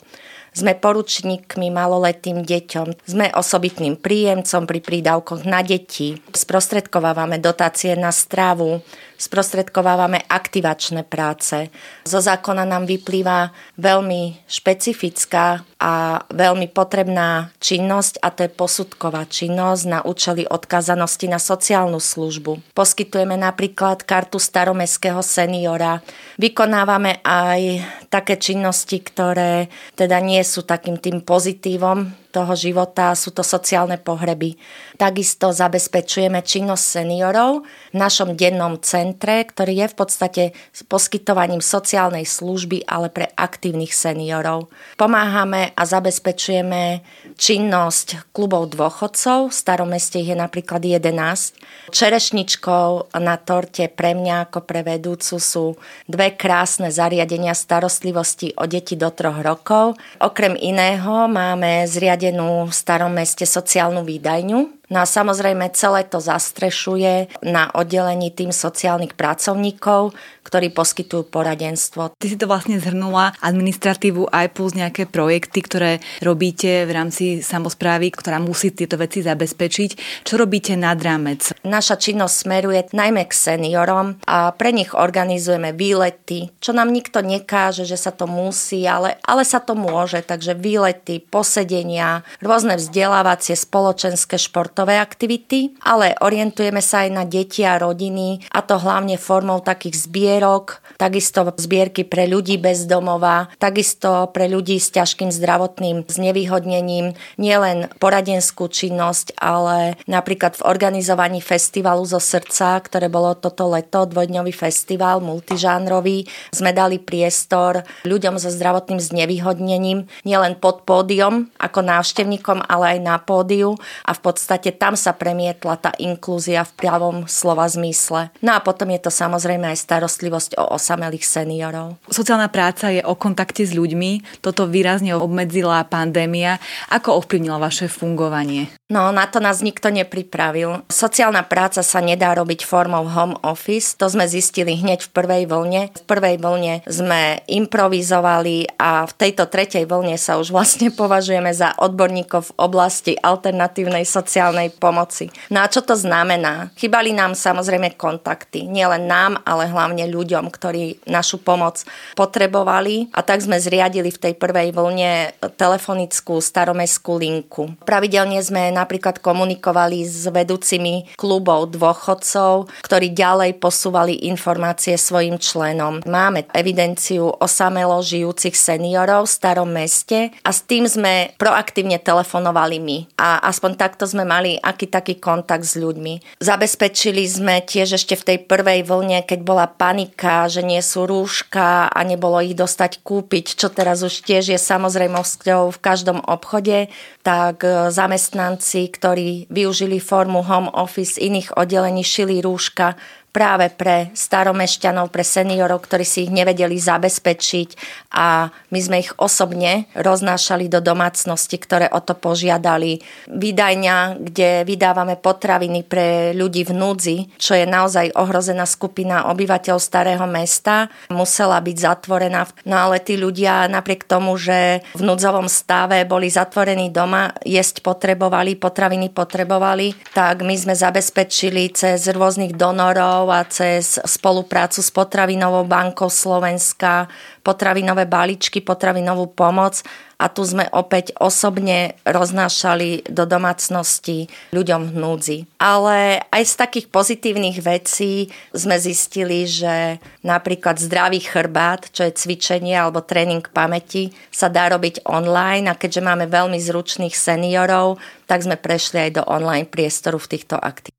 Sme 0.60 0.76
poručníkmi 0.76 1.72
maloletým 1.72 2.44
deťom, 2.44 3.08
sme 3.08 3.32
osobitným 3.32 3.96
príjemcom 3.96 4.68
pri 4.68 4.80
prídavkoch 4.84 5.48
na 5.48 5.64
deti, 5.64 6.20
sprostredkovávame 6.36 7.40
dotácie 7.40 7.96
na 7.96 8.12
strávu, 8.12 8.84
sprostredkovávame 9.20 10.24
aktivačné 10.32 11.04
práce. 11.04 11.68
Zo 12.08 12.24
zákona 12.24 12.64
nám 12.64 12.88
vyplýva 12.88 13.52
veľmi 13.76 14.48
špecifická 14.48 15.68
a 15.80 16.24
veľmi 16.32 16.72
potrebná 16.72 17.52
činnosť 17.60 18.24
a 18.24 18.32
to 18.32 18.48
je 18.48 18.52
posudková 18.52 19.28
činnosť 19.28 19.84
na 19.92 20.00
účely 20.08 20.48
odkazanosti 20.48 21.28
na 21.28 21.40
sociálnu 21.40 22.00
službu. 22.00 22.72
Poskytujeme 22.72 23.36
napríklad 23.36 24.08
kartu 24.08 24.40
staromestského 24.40 25.20
seniora. 25.20 26.00
Vykonávame 26.40 27.20
aj 27.24 27.84
také 28.08 28.40
činnosti, 28.40 29.04
ktoré 29.04 29.68
teda 30.00 30.24
nie 30.24 30.40
sú 30.48 30.64
takým 30.64 30.96
tým 30.96 31.20
pozitívom 31.20 32.29
toho 32.30 32.54
života, 32.54 33.10
sú 33.18 33.34
to 33.34 33.42
sociálne 33.42 33.98
pohreby. 33.98 34.54
Takisto 35.02 35.50
zabezpečujeme 35.50 36.46
činnosť 36.46 37.02
seniorov 37.02 37.66
v 37.90 37.96
našom 37.98 38.38
dennom 38.38 38.78
centre, 38.86 39.42
ktorý 39.42 39.82
je 39.82 39.88
v 39.90 39.96
podstate 39.98 40.44
poskytovaním 40.86 41.66
sociálnej 41.66 42.30
služby, 42.30 42.86
ale 42.86 43.10
pre 43.10 43.34
aktívnych 43.34 43.90
seniorov. 43.90 44.70
Pomáhame 44.94 45.74
a 45.74 45.84
zabezpečujeme 45.90 47.02
činnosť 47.34 48.30
klubov 48.30 48.70
dôchodcov. 48.78 49.50
V 49.50 49.56
starom 49.58 49.90
meste 49.90 50.22
je 50.22 50.38
napríklad 50.38 50.86
11. 50.86 51.90
Čerešničkou 51.90 53.18
na 53.18 53.36
torte 53.42 53.90
pre 53.90 54.14
mňa 54.14 54.54
ako 54.54 54.70
pre 54.70 54.86
vedúcu 54.86 55.42
sú 55.42 55.66
dve 56.06 56.38
krásne 56.38 56.94
zariadenia 56.94 57.58
starostlivosti 57.58 58.54
o 58.54 58.70
deti 58.70 58.94
do 58.94 59.10
troch 59.10 59.42
rokov. 59.42 59.98
Okrem 60.22 60.54
iného 60.54 61.26
máme 61.26 61.90
zriadené 61.90 62.19
zriadenú 62.20 62.68
v 62.68 62.76
starom 62.76 63.16
meste 63.16 63.48
sociálnu 63.48 64.04
výdajňu, 64.04 64.79
No 64.90 65.02
a 65.02 65.06
samozrejme 65.06 65.70
celé 65.78 66.02
to 66.10 66.18
zastrešuje 66.18 67.30
na 67.46 67.70
oddelení 67.78 68.34
tým 68.34 68.50
sociálnych 68.50 69.14
pracovníkov, 69.14 70.18
ktorí 70.42 70.74
poskytujú 70.74 71.30
poradenstvo. 71.30 72.18
Ty 72.18 72.26
si 72.26 72.34
to 72.34 72.50
vlastne 72.50 72.82
zhrnula 72.82 73.38
administratívu 73.38 74.34
aj 74.34 74.50
plus 74.58 74.74
nejaké 74.74 75.06
projekty, 75.06 75.62
ktoré 75.62 75.92
robíte 76.26 76.90
v 76.90 76.92
rámci 76.98 77.26
samozprávy, 77.46 78.10
ktorá 78.10 78.42
musí 78.42 78.74
tieto 78.74 78.98
veci 78.98 79.22
zabezpečiť. 79.22 80.26
Čo 80.26 80.42
robíte 80.42 80.74
nad 80.74 80.98
rámec? 80.98 81.54
Naša 81.62 82.02
činnosť 82.02 82.36
smeruje 82.50 82.82
najmä 82.90 83.30
k 83.30 83.34
seniorom 83.38 84.18
a 84.26 84.50
pre 84.58 84.74
nich 84.74 84.98
organizujeme 84.98 85.70
výlety, 85.70 86.50
čo 86.58 86.74
nám 86.74 86.90
nikto 86.90 87.22
nekáže, 87.22 87.86
že 87.86 88.02
sa 88.02 88.10
to 88.10 88.26
musí, 88.26 88.90
ale, 88.90 89.22
ale 89.22 89.46
sa 89.46 89.62
to 89.62 89.78
môže. 89.78 90.26
Takže 90.26 90.58
výlety, 90.58 91.22
posedenia, 91.22 92.26
rôzne 92.42 92.82
vzdelávacie, 92.82 93.54
spoločenské 93.54 94.42
športové 94.42 94.79
športové 94.80 94.96
aktivity, 95.04 95.76
ale 95.84 96.16
orientujeme 96.24 96.80
sa 96.80 97.04
aj 97.04 97.10
na 97.12 97.28
deti 97.28 97.68
a 97.68 97.76
rodiny 97.76 98.48
a 98.48 98.64
to 98.64 98.80
hlavne 98.80 99.20
formou 99.20 99.60
takých 99.60 100.08
zbierok, 100.08 100.80
takisto 100.96 101.44
zbierky 101.60 102.08
pre 102.08 102.32
ľudí 102.32 102.56
bez 102.56 102.88
domova, 102.88 103.52
takisto 103.60 104.32
pre 104.32 104.48
ľudí 104.48 104.80
s 104.80 104.96
ťažkým 104.96 105.36
zdravotným 105.36 106.08
znevýhodnením, 106.08 107.12
nielen 107.36 107.92
poradenskú 108.00 108.72
činnosť, 108.72 109.36
ale 109.36 110.00
napríklad 110.08 110.56
v 110.56 110.64
organizovaní 110.64 111.44
festivalu 111.44 112.08
zo 112.08 112.24
srdca, 112.24 112.80
ktoré 112.80 113.12
bolo 113.12 113.36
toto 113.36 113.68
leto, 113.68 114.08
dvojdňový 114.08 114.56
festival, 114.56 115.20
multižánrový, 115.20 116.24
sme 116.56 116.72
dali 116.72 117.04
priestor 117.04 117.84
ľuďom 118.08 118.40
so 118.40 118.48
zdravotným 118.48 119.04
znevýhodnením 119.04 120.08
nielen 120.24 120.56
pod 120.56 120.88
pódium 120.88 121.52
ako 121.60 121.84
návštevníkom, 121.84 122.64
ale 122.64 122.96
aj 122.96 123.00
na 123.04 123.20
pódiu 123.20 123.76
a 124.08 124.16
v 124.16 124.20
podstate 124.24 124.69
podstate 124.70 124.80
tam 124.80 124.94
sa 124.96 125.12
premietla 125.14 125.76
tá 125.78 125.92
inklúzia 125.98 126.64
v 126.64 126.72
pravom 126.78 127.16
slova 127.28 127.66
zmysle. 127.66 128.30
No 128.42 128.56
a 128.56 128.60
potom 128.62 128.90
je 128.94 129.02
to 129.02 129.12
samozrejme 129.12 129.66
aj 129.70 129.78
starostlivosť 129.82 130.52
o 130.62 130.78
osamelých 130.78 131.26
seniorov. 131.26 131.98
Sociálna 132.10 132.50
práca 132.50 132.94
je 132.94 133.02
o 133.04 133.14
kontakte 133.18 133.66
s 133.66 133.74
ľuďmi. 133.74 134.42
Toto 134.42 134.70
výrazne 134.70 135.18
obmedzila 135.18 135.86
pandémia. 135.90 136.62
Ako 136.94 137.24
ovplyvnila 137.24 137.60
vaše 137.60 137.90
fungovanie? 137.90 138.70
No, 138.90 139.14
na 139.14 139.30
to 139.30 139.38
nás 139.38 139.62
nikto 139.62 139.94
nepripravil. 139.94 140.82
Sociálna 140.90 141.46
práca 141.46 141.86
sa 141.86 142.02
nedá 142.02 142.34
robiť 142.34 142.66
formou 142.66 143.06
home 143.06 143.38
office. 143.46 143.94
To 144.02 144.10
sme 144.10 144.26
zistili 144.26 144.74
hneď 144.82 145.06
v 145.06 145.14
prvej 145.14 145.44
vlne. 145.46 145.94
V 145.94 146.04
prvej 146.10 146.42
vlne 146.42 146.82
sme 146.90 147.38
improvizovali 147.46 148.82
a 148.82 149.06
v 149.06 149.14
tejto 149.14 149.46
tretej 149.46 149.86
vlne 149.86 150.18
sa 150.18 150.42
už 150.42 150.50
vlastne 150.50 150.90
považujeme 150.90 151.54
za 151.54 151.78
odborníkov 151.78 152.50
v 152.50 152.56
oblasti 152.66 153.14
alternatívnej 153.14 154.10
sociálnej 154.10 154.59
pomoci. 154.68 155.32
No 155.48 155.64
a 155.64 155.72
čo 155.72 155.80
to 155.80 155.96
znamená? 155.96 156.76
Chybali 156.76 157.16
nám 157.16 157.40
samozrejme 157.40 157.96
kontakty. 157.96 158.68
Nielen 158.68 159.08
nám, 159.08 159.40
ale 159.48 159.72
hlavne 159.72 160.12
ľuďom, 160.12 160.52
ktorí 160.52 161.08
našu 161.08 161.40
pomoc 161.40 161.88
potrebovali. 162.20 163.08
A 163.16 163.24
tak 163.24 163.40
sme 163.40 163.56
zriadili 163.56 164.12
v 164.12 164.20
tej 164.20 164.34
prvej 164.36 164.76
vlne 164.76 165.32
telefonickú 165.56 166.44
staromestskú 166.44 167.16
linku. 167.16 167.72
Pravidelne 167.88 168.44
sme 168.44 168.74
napríklad 168.76 169.24
komunikovali 169.24 170.04
s 170.04 170.28
vedúcimi 170.28 171.16
klubov 171.16 171.72
dôchodcov, 171.78 172.68
ktorí 172.82 173.14
ďalej 173.14 173.62
posúvali 173.62 174.26
informácie 174.26 174.98
svojim 174.98 175.38
členom. 175.38 176.02
Máme 176.10 176.50
evidenciu 176.58 177.30
osamelo 177.30 178.02
žijúcich 178.02 178.58
seniorov 178.58 179.30
v 179.30 179.36
starom 179.38 179.70
meste 179.70 180.34
a 180.42 180.50
s 180.50 180.66
tým 180.66 180.90
sme 180.90 181.38
proaktívne 181.38 182.02
telefonovali 182.02 182.82
my. 182.82 182.98
A 183.22 183.46
aspoň 183.46 183.78
takto 183.78 184.10
sme 184.10 184.26
mali 184.26 184.49
aký 184.58 184.90
taký 184.90 185.22
kontakt 185.22 185.70
s 185.70 185.78
ľuďmi. 185.78 186.42
Zabezpečili 186.42 187.30
sme 187.30 187.62
tiež 187.62 188.02
ešte 188.02 188.18
v 188.18 188.26
tej 188.26 188.38
prvej 188.50 188.82
vlne, 188.82 189.22
keď 189.22 189.40
bola 189.46 189.70
panika, 189.70 190.50
že 190.50 190.66
nie 190.66 190.82
sú 190.82 191.06
rúška 191.06 191.94
a 191.94 192.00
nebolo 192.02 192.42
ich 192.42 192.58
dostať 192.58 193.06
kúpiť, 193.06 193.54
čo 193.54 193.70
teraz 193.70 194.02
už 194.02 194.26
tiež 194.26 194.56
je 194.56 194.60
samozrejmosťou 194.60 195.70
v 195.70 195.80
každom 195.84 196.24
obchode, 196.26 196.90
tak 197.22 197.62
zamestnanci 197.94 198.40
zamestnanci, 198.40 198.82
ktorí 198.94 199.30
využili 199.50 200.00
formu 200.00 200.46
home 200.46 200.70
office 200.72 201.18
iných 201.20 201.58
oddelení, 201.58 202.06
šili 202.06 202.40
rúška 202.40 202.96
práve 203.30 203.70
pre 203.70 204.10
staromešťanov, 204.18 205.14
pre 205.14 205.22
seniorov, 205.22 205.86
ktorí 205.86 206.06
si 206.06 206.26
ich 206.26 206.34
nevedeli 206.34 206.76
zabezpečiť 206.76 207.70
a 208.14 208.50
my 208.74 208.80
sme 208.82 208.98
ich 209.06 209.12
osobne 209.22 209.86
roznášali 209.94 210.66
do 210.66 210.82
domácnosti, 210.82 211.62
ktoré 211.62 211.88
o 211.94 212.02
to 212.02 212.18
požiadali. 212.18 213.02
Výdajňa, 213.30 214.18
kde 214.18 214.66
vydávame 214.66 215.16
potraviny 215.16 215.86
pre 215.86 216.34
ľudí 216.34 216.66
v 216.66 216.74
núdzi, 216.74 217.18
čo 217.38 217.54
je 217.54 217.70
naozaj 217.70 218.18
ohrozená 218.18 218.66
skupina 218.66 219.30
obyvateľov 219.30 219.82
starého 219.82 220.26
mesta, 220.26 220.90
musela 221.14 221.62
byť 221.62 221.78
zatvorená. 221.78 222.50
No 222.66 222.90
ale 222.90 223.04
tí 223.04 223.20
ľudia 223.20 223.70
napriek 223.70 224.10
tomu, 224.10 224.40
že 224.40 224.82
v 224.98 225.02
núdzovom 225.06 225.46
stave 225.46 226.02
boli 226.08 226.32
zatvorení 226.32 226.90
doma, 226.90 227.36
jesť 227.46 227.86
potrebovali, 227.86 228.58
potraviny 228.58 229.14
potrebovali, 229.14 229.94
tak 230.16 230.42
my 230.42 230.56
sme 230.58 230.74
zabezpečili 230.74 231.72
cez 231.76 232.10
rôznych 232.10 232.56
donorov 232.56 233.19
fondov 233.20 233.36
a 233.36 233.44
cez 233.44 234.00
spoluprácu 234.00 234.80
s 234.80 234.90
Potravinovou 234.92 235.68
bankou 235.68 236.08
Slovenska, 236.08 237.12
potravinové 237.44 238.08
balíčky, 238.08 238.64
potravinovú 238.64 239.28
pomoc 239.36 239.84
a 240.20 240.28
tu 240.28 240.44
sme 240.44 240.68
opäť 240.76 241.16
osobne 241.20 241.96
roznášali 242.04 243.08
do 243.08 243.24
domácnosti 243.24 244.28
ľuďom 244.52 244.92
v 244.92 244.96
núdzi. 244.96 245.38
Ale 245.60 246.20
aj 246.32 246.44
z 246.44 246.54
takých 246.60 246.88
pozitívnych 246.92 247.64
vecí 247.64 248.28
sme 248.52 248.76
zistili, 248.76 249.48
že 249.48 250.00
napríklad 250.24 250.80
zdravý 250.80 251.24
chrbát, 251.24 251.92
čo 251.92 252.04
je 252.08 252.16
cvičenie 252.16 252.76
alebo 252.76 253.04
tréning 253.04 253.44
pamäti, 253.48 254.12
sa 254.32 254.52
dá 254.52 254.68
robiť 254.72 255.08
online 255.08 255.72
a 255.72 255.80
keďže 255.80 256.04
máme 256.04 256.28
veľmi 256.28 256.60
zručných 256.60 257.16
seniorov, 257.16 258.00
tak 258.28 258.44
sme 258.44 258.60
prešli 258.60 259.10
aj 259.10 259.12
do 259.20 259.24
online 259.24 259.68
priestoru 259.68 260.20
v 260.20 260.32
týchto 260.36 260.60
aktivitách. 260.60 260.99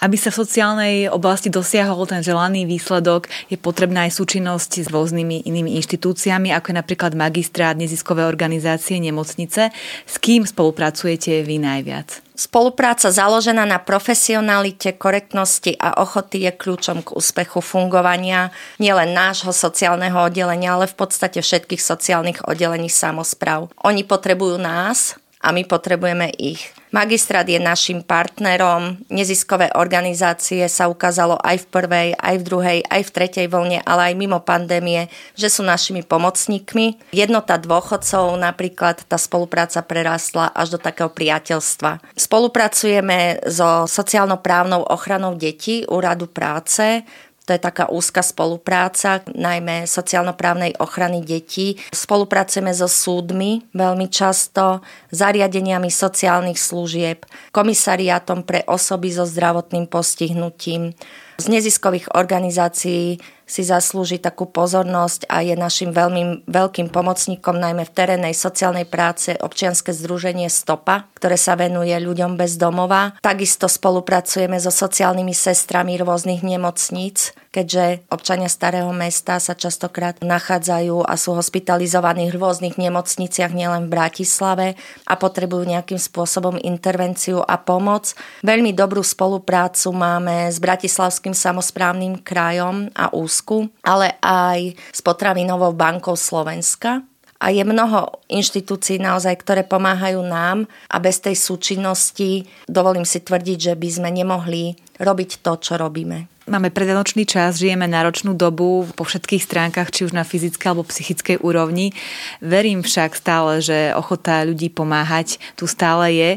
Aby 0.00 0.16
sa 0.16 0.32
v 0.32 0.40
sociálnej 0.40 0.94
oblasti 1.12 1.52
dosiahol 1.52 2.08
ten 2.08 2.24
želaný 2.24 2.64
výsledok, 2.64 3.28
je 3.52 3.60
potrebná 3.60 4.08
aj 4.08 4.16
súčinnosť 4.16 4.84
s 4.84 4.88
rôznymi 4.88 5.44
inými 5.44 5.76
inštitúciami, 5.76 6.56
ako 6.56 6.72
je 6.72 6.80
napríklad 6.80 7.12
magistrát, 7.12 7.76
neziskové 7.76 8.24
organizácie, 8.24 8.96
nemocnice. 8.96 9.68
S 10.08 10.14
kým 10.16 10.48
spolupracujete 10.48 11.44
vy 11.44 11.60
najviac? 11.60 12.24
Spolupráca 12.32 13.12
založená 13.12 13.68
na 13.68 13.76
profesionalite, 13.76 14.96
korektnosti 14.96 15.76
a 15.76 16.00
ochoty 16.00 16.48
je 16.48 16.56
kľúčom 16.56 17.04
k 17.04 17.12
úspechu 17.12 17.60
fungovania 17.60 18.48
nielen 18.80 19.12
nášho 19.12 19.52
sociálneho 19.52 20.16
oddelenia, 20.16 20.72
ale 20.80 20.88
v 20.88 20.96
podstate 20.96 21.44
všetkých 21.44 21.84
sociálnych 21.84 22.48
oddelení 22.48 22.88
samozpráv. 22.88 23.68
Oni 23.84 24.08
potrebujú 24.08 24.56
nás, 24.56 25.20
a 25.40 25.56
my 25.56 25.64
potrebujeme 25.64 26.28
ich. 26.36 26.68
Magistrát 26.90 27.46
je 27.46 27.56
našim 27.62 28.02
partnerom, 28.02 28.98
neziskové 29.08 29.70
organizácie 29.78 30.66
sa 30.66 30.90
ukázalo 30.90 31.38
aj 31.38 31.62
v 31.62 31.66
prvej, 31.70 32.08
aj 32.18 32.34
v 32.34 32.42
druhej, 32.42 32.78
aj 32.90 33.02
v 33.06 33.14
tretej 33.14 33.46
vlne, 33.46 33.78
ale 33.86 34.10
aj 34.10 34.18
mimo 34.18 34.42
pandémie, 34.42 35.06
že 35.38 35.46
sú 35.46 35.62
našimi 35.62 36.02
pomocníkmi. 36.02 37.14
Jednota 37.14 37.62
dôchodcov 37.62 38.34
napríklad, 38.34 39.06
tá 39.06 39.14
spolupráca 39.22 39.86
prerastla 39.86 40.50
až 40.50 40.74
do 40.74 40.78
takého 40.82 41.14
priateľstva. 41.14 42.02
Spolupracujeme 42.18 43.38
so 43.46 43.86
sociálno-právnou 43.86 44.82
ochranou 44.90 45.38
detí, 45.38 45.86
úradu 45.86 46.26
práce, 46.26 47.06
to 47.50 47.58
je 47.58 47.66
taká 47.66 47.90
úzka 47.90 48.22
spolupráca, 48.22 49.26
najmä 49.26 49.82
sociálno-právnej 49.82 50.78
ochrany 50.78 51.18
detí. 51.18 51.82
Spolupracujeme 51.90 52.70
so 52.70 52.86
súdmi 52.86 53.66
veľmi 53.74 54.06
často, 54.06 54.86
zariadeniami 55.10 55.90
sociálnych 55.90 56.54
služieb, 56.54 57.26
komisariátom 57.50 58.46
pre 58.46 58.62
osoby 58.70 59.10
so 59.10 59.26
zdravotným 59.26 59.90
postihnutím, 59.90 60.94
z 61.40 61.46
neziskových 61.48 62.12
organizácií 62.12 63.18
si 63.50 63.66
zaslúži 63.66 64.22
takú 64.22 64.46
pozornosť 64.46 65.26
a 65.26 65.42
je 65.42 65.58
našim 65.58 65.90
veľmi 65.90 66.46
veľkým 66.46 66.86
pomocníkom 66.94 67.58
najmä 67.58 67.82
v 67.82 67.90
terénnej 67.90 68.30
sociálnej 68.30 68.86
práce 68.86 69.34
občianske 69.34 69.90
združenie 69.90 70.46
Stopa, 70.46 71.10
ktoré 71.18 71.34
sa 71.34 71.58
venuje 71.58 71.90
ľuďom 71.98 72.38
bez 72.38 72.54
domova. 72.54 73.18
Takisto 73.18 73.66
spolupracujeme 73.66 74.54
so 74.62 74.70
sociálnymi 74.70 75.34
sestrami 75.34 75.98
rôznych 75.98 76.46
nemocníc, 76.46 77.34
keďže 77.50 78.06
občania 78.14 78.46
starého 78.46 78.94
mesta 78.94 79.42
sa 79.42 79.58
častokrát 79.58 80.22
nachádzajú 80.22 81.02
a 81.02 81.18
sú 81.18 81.34
hospitalizovaní 81.34 82.30
v 82.30 82.38
rôznych 82.38 82.78
nemocniciach 82.78 83.50
nielen 83.50 83.90
v 83.90 83.98
Bratislave 83.98 84.66
a 85.10 85.18
potrebujú 85.18 85.66
nejakým 85.66 85.98
spôsobom 85.98 86.54
intervenciu 86.62 87.42
a 87.42 87.58
pomoc. 87.58 88.14
Veľmi 88.46 88.70
dobrú 88.70 89.02
spoluprácu 89.02 89.90
máme 89.90 90.46
s 90.46 90.62
Bratislavským 90.62 91.29
samozprávnym 91.32 92.20
krajom 92.20 92.90
a 92.94 93.12
Slovensku, 93.12 93.70
ale 93.84 94.16
aj 94.20 94.74
s 94.90 95.00
Potravinovou 95.00 95.72
bankou 95.72 96.14
Slovenska. 96.14 97.02
A 97.40 97.48
je 97.48 97.64
mnoho 97.64 98.20
inštitúcií 98.28 99.00
naozaj, 99.00 99.32
ktoré 99.40 99.64
pomáhajú 99.64 100.20
nám 100.20 100.68
a 100.92 101.00
bez 101.00 101.24
tej 101.24 101.40
súčinnosti 101.40 102.44
dovolím 102.68 103.08
si 103.08 103.24
tvrdiť, 103.24 103.72
že 103.72 103.74
by 103.80 103.88
sme 103.88 104.08
nemohli 104.12 104.76
robiť 105.00 105.40
to, 105.40 105.56
čo 105.56 105.80
robíme. 105.80 106.28
Máme 106.48 106.72
predanočný 106.72 107.28
čas, 107.28 107.60
žijeme 107.60 107.84
náročnú 107.84 108.32
dobu 108.32 108.88
po 108.96 109.04
všetkých 109.04 109.44
stránkach, 109.44 109.92
či 109.92 110.08
už 110.08 110.16
na 110.16 110.24
fyzickej 110.24 110.72
alebo 110.72 110.88
psychickej 110.88 111.44
úrovni. 111.44 111.92
Verím 112.40 112.80
však 112.80 113.12
stále, 113.12 113.60
že 113.60 113.92
ochota 113.92 114.40
ľudí 114.48 114.72
pomáhať 114.72 115.36
tu 115.52 115.68
stále 115.68 116.16
je. 116.16 116.30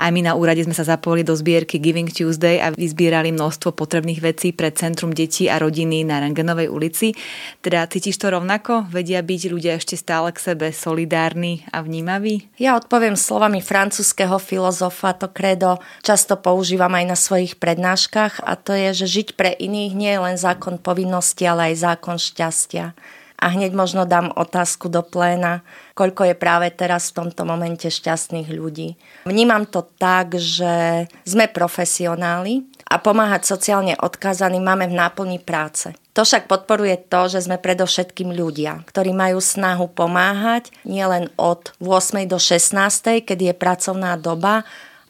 Aj 0.00 0.08
my 0.08 0.24
na 0.24 0.32
úrade 0.32 0.64
sme 0.64 0.72
sa 0.72 0.88
zapojili 0.88 1.28
do 1.28 1.36
zbierky 1.36 1.76
Giving 1.76 2.08
Tuesday 2.08 2.56
a 2.56 2.72
vyzbierali 2.72 3.36
množstvo 3.36 3.76
potrebných 3.76 4.24
vecí 4.24 4.56
pre 4.56 4.72
Centrum 4.72 5.12
detí 5.12 5.52
a 5.52 5.60
rodiny 5.60 6.08
na 6.08 6.24
Rangenovej 6.24 6.72
ulici. 6.72 7.12
Teda 7.60 7.84
cítiš 7.84 8.16
to 8.16 8.32
rovnako? 8.32 8.88
Vedia 8.88 9.20
byť 9.20 9.42
ľudia 9.52 9.76
ešte 9.76 9.94
stále 10.00 10.32
k 10.32 10.40
sebe 10.40 10.72
solidárni 10.72 11.68
a 11.68 11.84
vnímaví? 11.84 12.48
Ja 12.56 12.80
odpoviem 12.80 13.14
slovami 13.14 13.60
francúzského 13.60 14.40
filozofa, 14.40 15.12
to 15.12 15.28
kredo 15.28 15.84
často 16.00 16.40
používam 16.40 16.96
aj 16.96 17.04
na 17.06 17.16
svojich 17.18 17.60
prednáškach 17.60 18.40
a 18.40 18.56
to 18.56 18.72
je, 18.72 19.04
že 19.04 19.06
žiť 19.20 19.28
pre 19.36 19.49
iných 19.56 19.92
nie 19.96 20.12
je 20.12 20.20
len 20.20 20.36
zákon 20.38 20.78
povinnosti, 20.78 21.46
ale 21.46 21.72
aj 21.72 21.82
zákon 21.86 22.16
šťastia. 22.18 22.94
A 23.40 23.46
hneď 23.56 23.72
možno 23.72 24.04
dám 24.04 24.36
otázku 24.36 24.92
do 24.92 25.00
pléna, 25.00 25.64
koľko 25.96 26.28
je 26.28 26.36
práve 26.36 26.68
teraz 26.76 27.08
v 27.08 27.24
tomto 27.24 27.48
momente 27.48 27.88
šťastných 27.88 28.52
ľudí. 28.52 29.00
Vnímam 29.24 29.64
to 29.64 29.80
tak, 29.96 30.36
že 30.36 31.08
sme 31.24 31.48
profesionáli 31.48 32.68
a 32.84 33.00
pomáhať 33.00 33.48
sociálne 33.48 33.96
odkázaným 33.96 34.60
máme 34.60 34.92
v 34.92 34.98
náplni 34.98 35.40
práce. 35.40 35.96
To 36.12 36.26
však 36.26 36.50
podporuje 36.50 37.06
to, 37.08 37.32
že 37.32 37.48
sme 37.48 37.56
predovšetkým 37.56 38.34
ľudia, 38.34 38.84
ktorí 38.84 39.14
majú 39.14 39.40
snahu 39.40 39.88
pomáhať 39.88 40.68
nielen 40.82 41.32
od 41.40 41.72
8. 41.80 42.28
do 42.28 42.36
16. 42.36 43.24
kedy 43.24 43.54
je 43.54 43.54
pracovná 43.56 44.20
doba, 44.20 44.68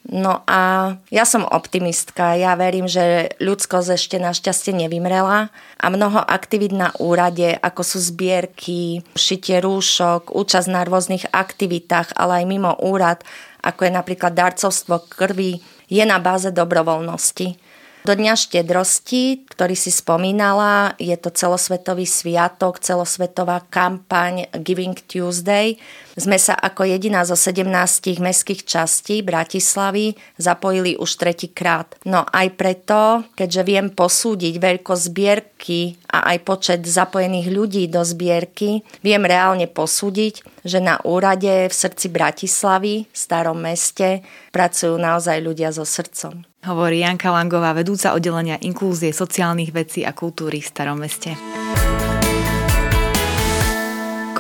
No 0.09 0.43
a 0.49 0.97
ja 1.13 1.29
som 1.29 1.45
optimistka. 1.45 2.33
Ja 2.33 2.57
verím, 2.57 2.89
že 2.89 3.37
ľudskosť 3.37 4.01
ešte 4.01 4.17
našťastie 4.17 4.73
nevymrela 4.73 5.53
a 5.77 5.87
mnoho 5.93 6.25
aktivít 6.25 6.73
na 6.73 6.91
úrade, 6.97 7.61
ako 7.61 7.85
sú 7.85 7.99
zbierky, 8.01 9.05
šitie 9.13 9.61
rúšok, 9.61 10.33
účasť 10.33 10.69
na 10.73 10.89
rôznych 10.89 11.29
aktivitách, 11.31 12.17
ale 12.17 12.43
aj 12.43 12.45
mimo 12.49 12.73
úrad, 12.81 13.21
ako 13.61 13.87
je 13.87 13.93
napríklad 13.93 14.33
darcovstvo 14.33 15.05
krvi, 15.05 15.61
je 15.93 16.05
na 16.09 16.17
báze 16.17 16.49
dobrovoľnosti. 16.49 17.70
Do 18.01 18.17
Dňa 18.17 18.33
štedrosti, 18.33 19.45
ktorý 19.45 19.77
si 19.77 19.93
spomínala, 19.93 20.97
je 20.97 21.13
to 21.21 21.29
celosvetový 21.29 22.09
sviatok, 22.09 22.81
celosvetová 22.81 23.61
kampaň 23.69 24.49
Giving 24.57 24.97
Tuesday. 25.05 25.77
Sme 26.17 26.41
sa 26.41 26.57
ako 26.57 26.89
jediná 26.89 27.29
zo 27.29 27.37
17 27.37 27.69
mestských 28.17 28.65
častí 28.65 29.21
Bratislavy 29.21 30.17
zapojili 30.41 30.97
už 30.97 31.13
tretíkrát. 31.21 31.93
No 32.09 32.25
aj 32.25 32.57
preto, 32.57 33.29
keďže 33.37 33.63
viem 33.69 33.93
posúdiť 33.93 34.57
veľkosť 34.57 35.03
zbierky 35.05 36.01
a 36.09 36.33
aj 36.33 36.39
počet 36.49 36.81
zapojených 36.89 37.53
ľudí 37.53 37.85
do 37.93 38.01
zbierky, 38.01 38.81
viem 39.05 39.21
reálne 39.29 39.69
posúdiť, 39.69 40.65
že 40.65 40.81
na 40.81 40.97
úrade 41.05 41.69
v 41.69 41.75
srdci 41.77 42.09
Bratislavy, 42.09 43.13
starom 43.13 43.61
meste, 43.61 44.25
pracujú 44.57 44.97
naozaj 44.97 45.37
ľudia 45.45 45.69
so 45.69 45.85
srdcom 45.85 46.50
hovorí 46.65 47.01
Janka 47.01 47.33
Langová, 47.33 47.73
vedúca 47.73 48.13
oddelenia 48.13 48.61
inklúzie 48.61 49.17
sociálnych 49.17 49.73
vecí 49.73 50.05
a 50.05 50.13
kultúry 50.13 50.61
v 50.61 50.69
Starom 50.69 51.01
meste. 51.01 51.37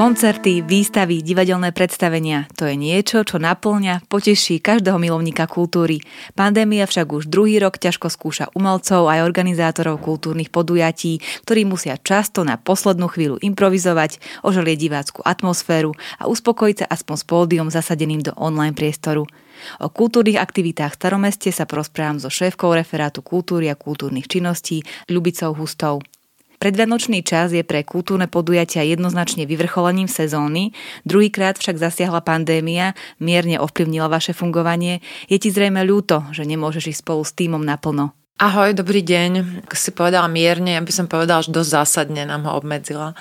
Koncerty, 0.00 0.65
výstavy, 0.65 1.21
divadelné 1.21 1.77
predstavenia– 1.77 2.49
to 2.57 2.65
je 2.65 2.73
niečo, 2.73 3.21
čo 3.21 3.37
naplňa, 3.37 4.09
poteší 4.09 4.57
každého 4.57 4.97
milovníka 4.97 5.45
kultúry. 5.45 6.00
Pandémia 6.33 6.89
však 6.89 7.05
už 7.05 7.29
druhý 7.29 7.61
rok 7.61 7.77
ťažko 7.77 8.09
skúša 8.09 8.49
umelcov 8.57 9.12
aj 9.12 9.21
organizátorov 9.21 10.00
kultúrnych 10.00 10.49
podujatí, 10.49 11.21
ktorí 11.45 11.69
musia 11.69 12.00
často 12.00 12.49
na 12.49 12.57
poslednú 12.57 13.12
chvíľu 13.12 13.45
improvizovať, 13.45 14.25
oželieť 14.41 14.79
divácku 14.81 15.21
atmosféru 15.21 15.93
a 16.17 16.33
uspokojiť 16.33 16.77
sa 16.81 16.87
aspoň 16.89 17.17
s 17.21 17.25
pódium 17.29 17.69
zasadeným 17.69 18.25
do 18.25 18.33
online 18.41 18.73
priestoru. 18.73 19.29
O 19.83 19.88
kultúrnych 19.93 20.40
aktivitách 20.40 20.95
v 20.95 20.99
Staromeste 20.99 21.50
sa 21.50 21.64
porozprávam 21.64 22.21
so 22.21 22.29
šéfkou 22.33 22.73
referátu 22.75 23.25
kultúry 23.25 23.69
a 23.69 23.76
kultúrnych 23.79 24.29
činností 24.29 24.85
Ľubicou 25.09 25.57
Hustou. 25.57 26.00
Predvianočný 26.61 27.25
čas 27.25 27.57
je 27.57 27.64
pre 27.64 27.81
kultúrne 27.88 28.29
podujatia 28.29 28.85
jednoznačne 28.85 29.49
vyvrcholením 29.49 30.12
sezóny, 30.12 30.76
druhýkrát 31.09 31.57
však 31.57 31.81
zasiahla 31.81 32.21
pandémia, 32.21 32.93
mierne 33.17 33.57
ovplyvnila 33.57 34.12
vaše 34.12 34.37
fungovanie. 34.37 35.00
Je 35.33 35.40
ti 35.40 35.49
zrejme 35.49 35.81
ľúto, 35.88 36.29
že 36.37 36.45
nemôžeš 36.45 36.93
ísť 36.93 37.00
spolu 37.00 37.25
s 37.25 37.33
týmom 37.33 37.64
naplno. 37.64 38.12
Ahoj, 38.41 38.73
dobrý 38.73 39.05
deň. 39.05 39.61
Ako 39.69 39.77
si 39.77 39.93
povedala 39.93 40.25
mierne, 40.25 40.73
ja 40.73 40.81
by 40.81 40.89
som 40.89 41.05
povedala, 41.05 41.45
že 41.45 41.53
dosť 41.53 41.77
zásadne 41.77 42.25
nám 42.25 42.49
ho 42.49 42.57
obmedzila. 42.57 43.13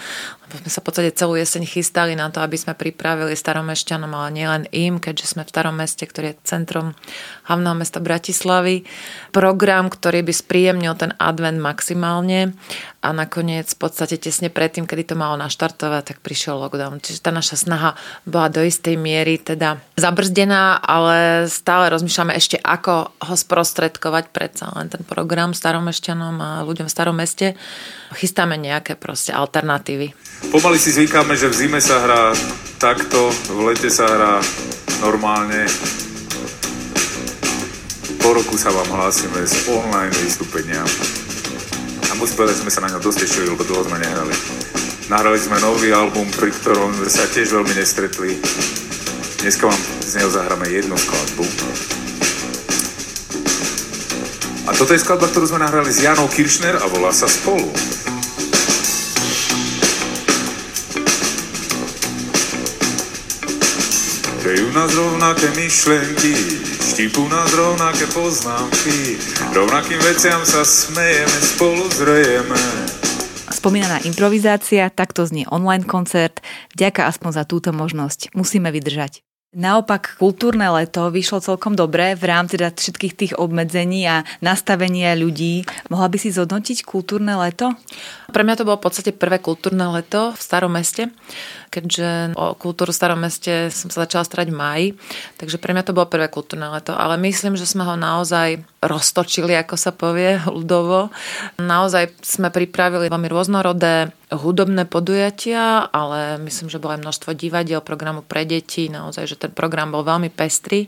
Lebo 0.48 0.64
sme 0.64 0.72
sa 0.72 0.80
v 0.80 0.86
podstate 0.88 1.12
celú 1.12 1.36
jeseň 1.36 1.68
chystali 1.68 2.16
na 2.16 2.32
to, 2.32 2.40
aby 2.40 2.56
sme 2.56 2.72
pripravili 2.72 3.36
staromešťanom, 3.36 4.10
ale 4.16 4.30
nielen 4.32 4.64
im, 4.72 4.96
keďže 4.96 5.36
sme 5.36 5.44
v 5.44 5.52
starom 5.52 5.76
meste, 5.76 6.08
ktorý 6.08 6.32
je 6.32 6.40
centrom 6.48 6.96
hlavného 7.52 7.76
mesta 7.78 8.00
Bratislavy, 8.00 8.88
program, 9.36 9.92
ktorý 9.92 10.24
by 10.24 10.34
spríjemnil 10.34 10.96
ten 10.96 11.12
advent 11.20 11.60
maximálne 11.60 12.56
a 13.04 13.14
nakoniec 13.14 13.70
v 13.70 13.78
podstate 13.78 14.18
tesne 14.18 14.50
predtým, 14.50 14.90
kedy 14.90 15.14
to 15.14 15.16
malo 15.20 15.38
naštartovať, 15.38 16.16
tak 16.16 16.18
prišiel 16.26 16.58
lockdown. 16.64 16.98
Čiže 17.04 17.28
tá 17.28 17.32
naša 17.36 17.60
snaha 17.60 17.94
bola 18.26 18.50
do 18.50 18.66
istej 18.66 18.98
miery 18.98 19.38
teda 19.38 19.84
zabrzdená, 20.00 20.82
ale 20.82 21.46
stále 21.52 21.94
rozmýšľame 21.94 22.34
ešte, 22.34 22.58
ako 22.58 23.12
ho 23.12 23.36
sprostredkovať 23.38 24.34
predsa 24.34 24.74
len 24.74 24.90
ten 24.90 25.06
program 25.10 25.58
staromešťanom 25.58 26.36
a 26.38 26.50
ľuďom 26.62 26.86
v 26.86 26.94
starom 26.94 27.18
meste. 27.18 27.58
Chystáme 28.13 28.62
nejaké 28.62 28.94
proste 28.94 29.34
alternatívy. 29.34 30.13
Pomaly 30.54 30.78
si 30.78 30.94
zvykáme, 30.94 31.34
že 31.34 31.50
v 31.50 31.58
zime 31.66 31.82
sa 31.82 31.98
hrá 32.06 32.24
takto, 32.78 33.34
v 33.50 33.74
lete 33.74 33.89
sa 33.89 34.06
hrá 34.06 34.38
normálne. 35.01 35.66
Po 38.22 38.38
roku 38.38 38.54
sa 38.62 38.70
vám 38.70 38.94
hlásime 38.94 39.42
z 39.50 39.66
online 39.74 40.13
vystúpenia. 40.22 40.86
A 42.10 42.16
musím 42.16 42.46
povedať, 42.46 42.62
sme 42.62 42.70
sa 42.70 42.86
na 42.86 42.94
ňo 42.94 43.01
dosť 43.01 43.25
tešili, 43.25 43.50
lebo 43.50 43.66
dlho 43.66 43.89
sme 43.89 43.98
nehrali. 43.98 44.36
Nahrali 45.10 45.42
sme 45.42 45.58
nový 45.66 45.89
album, 45.89 46.30
pri 46.30 46.54
ktorom 46.54 46.94
sa 47.10 47.25
tiež 47.25 47.50
veľmi 47.50 47.74
nestretli. 47.74 48.38
Dneska 49.42 49.66
vám 49.66 49.82
z 50.06 50.22
neho 50.22 50.30
zahráme 50.30 50.70
jednu 50.70 50.94
skladbu. 50.94 51.46
A 54.70 54.74
toto 54.78 54.94
je 54.94 55.02
skladba, 55.02 55.26
ktorú 55.34 55.50
sme 55.50 55.66
nahrali 55.66 55.90
s 55.90 56.06
Janou 56.06 56.30
Kiršner 56.30 56.78
a 56.78 56.86
volá 56.94 57.10
sa 57.10 57.26
Spolu. 57.26 57.74
Dejú 64.46 64.70
nás 64.70 64.94
rovnaké 64.94 65.50
myšlenky, 65.58 66.34
štípu 66.86 67.25
nás 67.34 67.50
rovnaké 67.50 68.05
poznámky, 68.14 69.18
rovnakým 69.58 69.98
veciam 70.05 70.46
sa 70.46 70.62
smejeme, 70.62 71.38
spolu 71.42 71.90
zrejeme. 71.90 72.62
Spomínaná 73.50 74.05
improvizácia, 74.05 74.94
takto 74.94 75.25
znie 75.25 75.50
online 75.50 75.90
koncert. 75.90 76.46
Vďaka 76.77 77.10
aspoň 77.10 77.32
za 77.42 77.44
túto 77.50 77.74
možnosť. 77.74 78.38
Musíme 78.38 78.70
vydržať. 78.70 79.25
Naopak 79.50 80.22
kultúrne 80.22 80.70
leto 80.70 81.09
vyšlo 81.09 81.42
celkom 81.42 81.74
dobre 81.74 82.14
v 82.14 82.22
rámci 82.29 82.53
teda 82.53 82.70
všetkých 82.70 83.14
tých 83.18 83.33
obmedzení 83.33 84.05
a 84.05 84.22
nastavenia 84.46 85.18
ľudí. 85.18 85.66
Mohla 85.90 86.05
by 86.05 86.18
si 86.22 86.29
zhodnotiť 86.29 86.85
kultúrne 86.85 87.33
leto? 87.33 87.74
Pre 88.29 88.46
mňa 88.46 88.62
to 88.62 88.66
bolo 88.70 88.77
v 88.77 88.85
podstate 88.85 89.09
prvé 89.09 89.42
kultúrne 89.42 89.90
leto 89.90 90.38
v 90.38 90.42
starom 90.46 90.70
meste, 90.70 91.09
keďže 91.74 92.38
o 92.38 92.53
kultúru 92.53 92.94
v 92.94 93.00
starom 93.01 93.25
meste 93.25 93.74
som 93.74 93.90
sa 93.90 94.05
začala 94.05 94.22
starať 94.22 94.53
v 94.53 94.59
máji, 94.62 94.88
takže 95.42 95.57
pre 95.57 95.74
mňa 95.74 95.81
to 95.81 95.98
bolo 95.98 96.05
prvé 96.05 96.29
kultúrne 96.29 96.70
leto, 96.70 96.94
ale 96.94 97.18
myslím, 97.18 97.57
že 97.57 97.66
sme 97.66 97.81
ho 97.90 97.98
naozaj 97.98 98.62
roztočili, 98.85 99.57
ako 99.57 99.81
sa 99.81 99.90
povie 99.90 100.38
ľudovo. 100.62 101.09
Naozaj 101.57 102.22
sme 102.22 102.53
pripravili 102.53 103.09
veľmi 103.09 103.25
rôznorodé 103.25 104.14
hudobné 104.29 104.85
podujatia, 104.85 105.89
ale 105.89 106.37
myslím, 106.46 106.70
že 106.70 106.77
bolo 106.77 106.94
aj 106.94 107.01
množstvo 107.01 107.33
divadiel, 107.33 107.81
programu 107.81 108.22
pre 108.22 108.46
deti, 108.46 108.85
naozaj, 108.85 109.25
že 109.25 109.39
ten 109.42 109.51
program 109.53 109.89
bol 109.89 110.05
veľmi 110.05 110.29
pestrý 110.29 110.85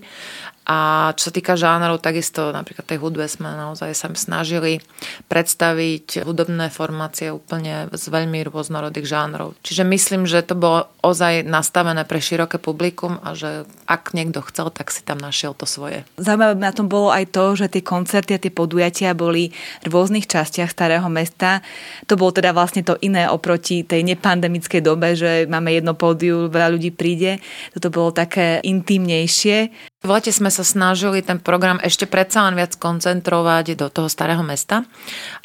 a 0.62 1.10
čo 1.18 1.30
sa 1.30 1.34
týka 1.34 1.58
žánrov, 1.58 2.06
takisto 2.06 2.54
napríklad 2.54 2.86
tej 2.86 3.02
hudbe 3.02 3.26
sme 3.26 3.50
naozaj 3.50 3.98
sa 3.98 4.08
snažili 4.14 4.78
predstaviť 5.26 6.22
hudobné 6.22 6.70
formácie 6.70 7.34
úplne 7.34 7.90
z 7.90 8.06
veľmi 8.08 8.46
rôznorodých 8.46 9.10
žánrov. 9.10 9.58
Čiže 9.66 9.84
myslím, 9.90 10.30
že 10.30 10.46
to 10.46 10.54
bolo 10.54 10.86
ozaj 11.02 11.42
nastavené 11.42 12.06
pre 12.06 12.22
široké 12.22 12.62
publikum 12.62 13.18
a 13.26 13.34
že 13.34 13.66
ak 13.90 14.14
niekto 14.14 14.46
chcel, 14.46 14.70
tak 14.70 14.94
si 14.94 15.02
tam 15.02 15.18
našiel 15.18 15.58
to 15.58 15.66
svoje. 15.66 16.06
Zaujímavé 16.22 16.54
na 16.62 16.70
tom 16.70 16.86
bolo 16.86 17.10
aj 17.10 17.34
to, 17.34 17.58
že 17.58 17.74
tie 17.74 17.82
koncerty 17.82 18.38
a 18.38 18.42
tie 18.42 18.54
podujatia 18.54 19.18
boli 19.18 19.50
v 19.82 19.92
rôznych 19.92 20.30
častiach 20.30 20.70
starého 20.70 21.10
mesta. 21.10 21.66
To 22.06 22.14
bolo 22.16 22.32
teda 22.38 22.54
vlastne 22.54 22.86
to 22.86 23.02
iné 23.02 23.26
oproti 23.26 23.82
tej 23.82 24.06
nepandemickej 24.06 24.82
dobe, 24.86 25.18
že 25.18 25.50
máme 25.50 25.74
jedno 25.74 25.98
pódium, 25.98 26.54
veľa 26.54 26.70
ľudí 26.78 26.94
príde. 26.94 27.42
Toto 27.74 27.90
bolo 27.90 28.14
také 28.14 28.62
intimnejšie. 28.62 29.91
V 30.02 30.10
lete 30.10 30.34
sme 30.34 30.50
sa 30.50 30.66
snažili 30.66 31.22
ten 31.22 31.38
program 31.38 31.78
ešte 31.78 32.10
predsa 32.10 32.50
len 32.50 32.58
viac 32.58 32.74
koncentrovať 32.74 33.78
do 33.78 33.86
toho 33.86 34.10
starého 34.10 34.42
mesta, 34.42 34.82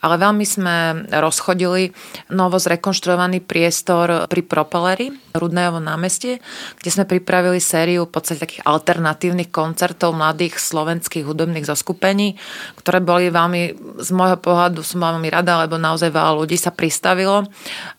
ale 0.00 0.16
veľmi 0.16 0.48
sme 0.48 1.04
rozchodili 1.12 1.92
novo 2.32 2.56
zrekonštruovaný 2.56 3.44
priestor 3.44 4.24
pri 4.24 4.40
Propeleri, 4.40 5.12
Rudnejovo 5.36 5.76
námestie, 5.76 6.40
kde 6.80 6.88
sme 6.88 7.04
pripravili 7.04 7.60
sériu 7.60 8.08
v 8.08 8.16
podstate 8.16 8.40
takých 8.40 8.64
alternatívnych 8.64 9.52
koncertov 9.52 10.16
mladých 10.16 10.56
slovenských 10.56 11.28
hudobných 11.28 11.68
zoskupení, 11.68 12.40
ktoré 12.80 13.04
boli 13.04 13.28
veľmi, 13.28 13.76
z 14.00 14.10
môjho 14.16 14.40
pohľadu 14.40 14.80
som 14.80 15.04
veľmi 15.04 15.28
rada, 15.28 15.68
lebo 15.68 15.76
naozaj 15.76 16.08
veľa 16.08 16.32
ľudí 16.32 16.56
sa 16.56 16.72
pristavilo 16.72 17.44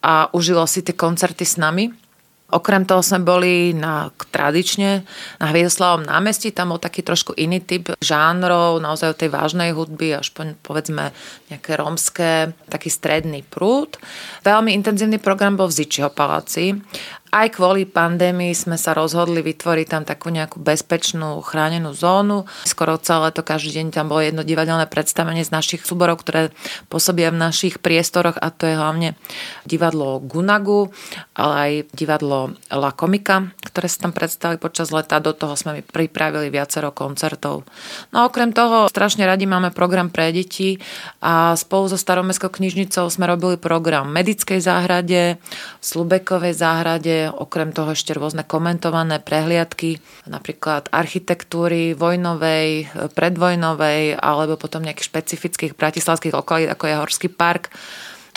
a 0.01 0.33
užilo 0.33 0.65
si 0.65 0.81
tie 0.81 0.97
koncerty 0.97 1.45
s 1.45 1.61
nami. 1.61 2.06
Okrem 2.47 2.87
toho 2.87 3.03
sme 3.03 3.27
boli 3.27 3.75
na, 3.75 4.07
tradične 4.31 5.03
na 5.35 5.45
Hviezdoslavom 5.51 6.07
námestí, 6.07 6.55
tam 6.55 6.71
bol 6.71 6.79
taký 6.79 7.03
trošku 7.03 7.35
iný 7.35 7.59
typ 7.59 7.91
žánrov, 7.99 8.79
naozaj 8.79 9.19
tej 9.19 9.35
vážnej 9.35 9.75
hudby, 9.75 10.15
až 10.15 10.31
po, 10.31 10.47
povedzme 10.63 11.11
nejaké 11.51 11.75
rómske, 11.75 12.55
taký 12.71 12.87
stredný 12.87 13.43
prúd. 13.43 13.99
Veľmi 14.47 14.71
intenzívny 14.71 15.19
program 15.19 15.59
bol 15.59 15.67
v 15.67 15.75
Zičiho 15.75 16.07
paláci. 16.07 16.79
Aj 17.27 17.51
kvôli 17.51 17.83
pandémii 17.83 18.55
sme 18.55 18.79
sa 18.79 18.95
rozhodli 18.95 19.43
vytvoriť 19.43 19.87
tam 19.91 20.03
takú 20.07 20.31
nejakú 20.31 20.63
bezpečnú, 20.63 21.43
chránenú 21.43 21.91
zónu. 21.91 22.47
Skoro 22.63 22.95
celé 22.95 23.35
to 23.35 23.43
každý 23.43 23.83
deň 23.83 23.91
tam 23.91 24.07
bolo 24.07 24.23
jedno 24.23 24.47
divadelné 24.47 24.87
predstavenie 24.87 25.43
z 25.43 25.51
našich 25.51 25.83
súborov, 25.83 26.23
ktoré 26.23 26.55
pôsobia 26.87 27.33
v 27.35 27.41
našich 27.43 27.83
priestoroch 27.83 28.39
a 28.39 28.47
to 28.47 28.69
je 28.69 28.79
hlavne 28.79 29.19
divadlo 29.67 30.23
Gunagu, 30.23 30.87
ale 31.35 31.53
aj 31.59 31.71
divadlo 31.91 32.55
La 32.71 32.95
Komika, 32.95 33.51
ktoré 33.67 33.91
sa 33.91 34.07
tam 34.07 34.15
predstavili 34.15 34.55
počas 34.55 34.95
leta. 34.95 35.19
Do 35.19 35.35
toho 35.35 35.59
sme 35.59 35.83
pripravili 35.83 36.47
viacero 36.47 36.95
koncertov. 36.95 37.67
No 38.15 38.23
a 38.23 38.27
okrem 38.31 38.55
toho 38.55 38.87
strašne 38.87 39.27
radi 39.27 39.43
máme 39.43 39.75
program 39.75 40.07
pre 40.07 40.31
deti 40.31 40.79
a 41.19 41.57
spolu 41.59 41.91
so 41.91 41.99
Staromestskou 41.99 42.53
knižnicou 42.53 43.11
sme 43.11 43.27
robili 43.27 43.59
program 43.59 44.07
v 44.07 44.23
Medickej 44.23 44.63
záhrade, 44.63 45.35
v 45.81 45.83
Slubekovej 45.83 46.55
záhrade, 46.55 47.16
okrem 47.25 47.73
toho 47.73 47.97
ešte 47.97 48.13
rôzne 48.13 48.45
komentované 48.45 49.17
prehliadky, 49.17 49.97
napríklad 50.29 50.93
architektúry 50.93 51.97
vojnovej, 51.97 52.87
predvojnovej, 53.17 54.21
alebo 54.21 54.61
potom 54.61 54.85
nejakých 54.85 55.09
špecifických 55.09 55.73
bratislavských 55.73 56.37
lokalít, 56.37 56.69
ako 56.69 56.83
je 56.85 56.99
Horský 57.01 57.29
park, 57.33 57.73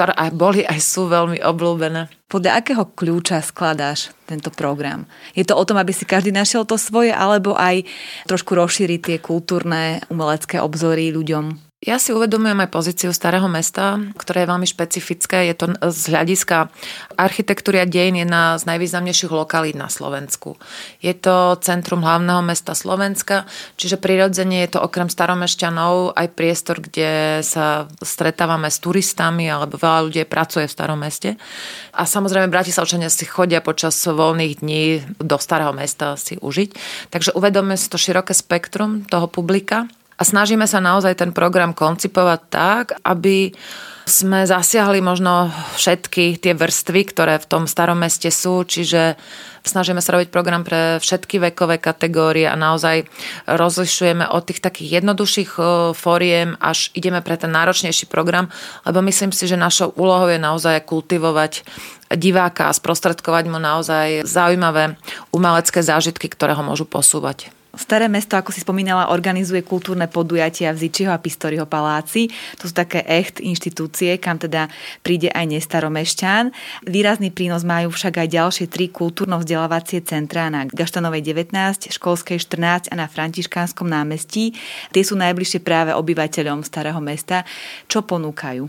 ktoré 0.00 0.16
aj 0.16 0.30
boli, 0.32 0.64
aj 0.64 0.80
sú 0.80 1.12
veľmi 1.12 1.44
obľúbené. 1.44 2.08
Podľa 2.30 2.64
akého 2.64 2.88
kľúča 2.88 3.44
skladáš 3.44 4.16
tento 4.24 4.48
program? 4.48 5.04
Je 5.36 5.44
to 5.44 5.52
o 5.52 5.66
tom, 5.68 5.76
aby 5.76 5.92
si 5.92 6.08
každý 6.08 6.32
našiel 6.32 6.64
to 6.64 6.80
svoje, 6.80 7.12
alebo 7.12 7.52
aj 7.52 7.84
trošku 8.24 8.56
rozšíriť 8.56 9.00
tie 9.04 9.16
kultúrne, 9.20 10.00
umelecké 10.08 10.56
obzory 10.56 11.12
ľuďom? 11.12 11.69
Ja 11.80 11.96
si 11.96 12.12
uvedomujem 12.12 12.60
aj 12.60 12.76
pozíciu 12.76 13.08
starého 13.08 13.48
mesta, 13.48 13.96
ktoré 14.20 14.44
je 14.44 14.52
veľmi 14.52 14.68
špecifické. 14.68 15.48
Je 15.48 15.56
to 15.56 15.72
z 15.88 16.12
hľadiska 16.12 16.68
architektúry 17.16 17.80
a 17.80 17.88
dejin 17.88 18.20
jedna 18.20 18.60
z 18.60 18.68
najvýznamnejších 18.68 19.32
lokalít 19.32 19.80
na 19.80 19.88
Slovensku. 19.88 20.60
Je 21.00 21.16
to 21.16 21.56
centrum 21.64 22.04
hlavného 22.04 22.44
mesta 22.44 22.76
Slovenska, 22.76 23.48
čiže 23.80 23.96
prirodzene 23.96 24.60
je 24.68 24.76
to 24.76 24.84
okrem 24.84 25.08
staromešťanov 25.08 26.20
aj 26.20 26.28
priestor, 26.36 26.84
kde 26.84 27.40
sa 27.40 27.88
stretávame 28.04 28.68
s 28.68 28.76
turistami 28.76 29.48
alebo 29.48 29.80
veľa 29.80 30.04
ľudí 30.04 30.20
pracuje 30.28 30.68
v 30.68 30.76
starom 30.76 31.00
meste. 31.00 31.40
A 31.96 32.04
samozrejme 32.04 32.52
Bratislavčania 32.52 33.08
si 33.08 33.24
chodia 33.24 33.64
počas 33.64 33.96
voľných 34.04 34.60
dní 34.60 35.00
do 35.16 35.40
starého 35.40 35.72
mesta 35.72 36.20
si 36.20 36.36
užiť. 36.36 36.76
Takže 37.08 37.32
uvedomujeme 37.32 37.80
si 37.80 37.88
to 37.88 37.96
široké 37.96 38.36
spektrum 38.36 39.08
toho 39.08 39.32
publika 39.32 39.88
a 40.20 40.22
snažíme 40.22 40.68
sa 40.68 40.84
naozaj 40.84 41.16
ten 41.16 41.32
program 41.32 41.72
koncipovať 41.72 42.40
tak, 42.52 42.86
aby 43.08 43.56
sme 44.04 44.44
zasiahli 44.44 45.00
možno 45.00 45.48
všetky 45.80 46.36
tie 46.36 46.52
vrstvy, 46.52 47.00
ktoré 47.08 47.40
v 47.40 47.48
tom 47.48 47.64
starom 47.64 48.04
meste 48.04 48.28
sú, 48.28 48.66
čiže 48.66 49.16
snažíme 49.64 50.02
sa 50.02 50.18
robiť 50.18 50.28
program 50.28 50.66
pre 50.66 50.98
všetky 50.98 51.38
vekové 51.38 51.78
kategórie 51.80 52.44
a 52.50 52.58
naozaj 52.58 53.06
rozlišujeme 53.48 54.28
od 54.28 54.42
tých 54.44 54.60
takých 54.60 55.00
jednoduchších 55.00 55.50
fóriem, 55.94 56.58
až 56.58 56.90
ideme 56.92 57.22
pre 57.22 57.38
ten 57.38 57.54
náročnejší 57.54 58.10
program, 58.10 58.50
lebo 58.84 59.00
myslím 59.06 59.30
si, 59.30 59.46
že 59.46 59.56
našou 59.56 59.94
úlohou 59.94 60.28
je 60.28 60.42
naozaj 60.42 60.84
kultivovať 60.84 61.64
diváka 62.12 62.66
a 62.66 62.76
sprostredkovať 62.76 63.44
mu 63.46 63.62
naozaj 63.62 64.26
zaujímavé 64.26 64.98
umelecké 65.30 65.80
zážitky, 65.80 66.26
ktoré 66.26 66.58
ho 66.58 66.66
môžu 66.66 66.82
posúvať. 66.82 67.59
Staré 67.80 68.12
mesto, 68.12 68.36
ako 68.36 68.52
si 68.52 68.60
spomínala, 68.60 69.08
organizuje 69.08 69.64
kultúrne 69.64 70.04
podujatia 70.04 70.68
v 70.76 70.84
Zičiho 70.84 71.08
a 71.08 71.16
Pistoriho 71.16 71.64
paláci. 71.64 72.28
To 72.60 72.68
sú 72.68 72.76
také 72.76 73.00
echt 73.08 73.40
inštitúcie, 73.40 74.20
kam 74.20 74.36
teda 74.36 74.68
príde 75.00 75.32
aj 75.32 75.48
nestaromešťan. 75.48 76.52
Výrazný 76.84 77.32
prínos 77.32 77.64
majú 77.64 77.88
však 77.88 78.20
aj 78.20 78.28
ďalšie 78.36 78.66
tri 78.68 78.92
kultúrno-vzdelávacie 78.92 80.04
centrá 80.04 80.52
na 80.52 80.68
Gaštanovej 80.68 81.24
19, 81.24 81.88
Školskej 81.88 82.36
14 82.36 82.92
a 82.92 82.94
na 83.00 83.08
Františkánskom 83.08 83.88
námestí. 83.88 84.52
Tie 84.92 85.00
sú 85.00 85.16
najbližšie 85.16 85.64
práve 85.64 85.96
obyvateľom 85.96 86.60
Starého 86.60 87.00
mesta. 87.00 87.48
Čo 87.88 88.04
ponúkajú? 88.04 88.68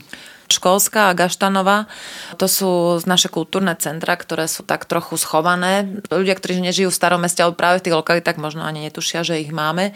Školská 0.51 1.09
a 1.09 1.17
Gaštanova. 1.17 1.87
To 2.35 2.45
sú 2.45 2.99
naše 3.07 3.31
kultúrne 3.31 3.73
centra, 3.79 4.19
ktoré 4.19 4.45
sú 4.51 4.67
tak 4.67 4.85
trochu 4.85 5.15
schované. 5.15 6.03
Ľudia, 6.11 6.35
ktorí 6.35 6.59
nežijú 6.59 6.91
v 6.91 6.99
starom 6.99 7.23
meste, 7.23 7.39
ale 7.39 7.55
práve 7.55 7.79
v 7.79 7.89
tých 7.89 7.97
lokalitách 7.97 8.37
možno 8.37 8.67
ani 8.67 8.85
netušia, 8.91 9.23
že 9.23 9.39
ich 9.39 9.55
máme. 9.55 9.95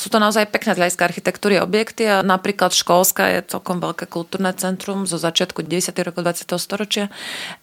Sú 0.00 0.08
to 0.08 0.16
naozaj 0.16 0.48
pekné 0.48 0.72
z 0.72 0.80
hľadiska 0.80 1.02
architektúry 1.04 1.60
objekty 1.60 2.08
a 2.08 2.24
napríklad 2.24 2.72
Školská 2.72 3.36
je 3.36 3.52
celkom 3.52 3.78
veľké 3.78 4.08
kultúrne 4.08 4.50
centrum 4.56 5.04
zo 5.04 5.20
začiatku 5.20 5.62
10. 5.62 5.92
roku 6.00 6.24
20. 6.24 6.48
storočia 6.56 7.12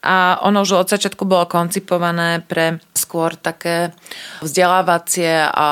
a 0.05 0.37
ono 0.45 0.61
už 0.61 0.85
od 0.85 0.87
začiatku 0.87 1.25
bolo 1.25 1.49
koncipované 1.49 2.45
pre 2.45 2.79
skôr 2.97 3.37
také 3.37 3.93
vzdelávacie 4.41 5.45
a 5.53 5.67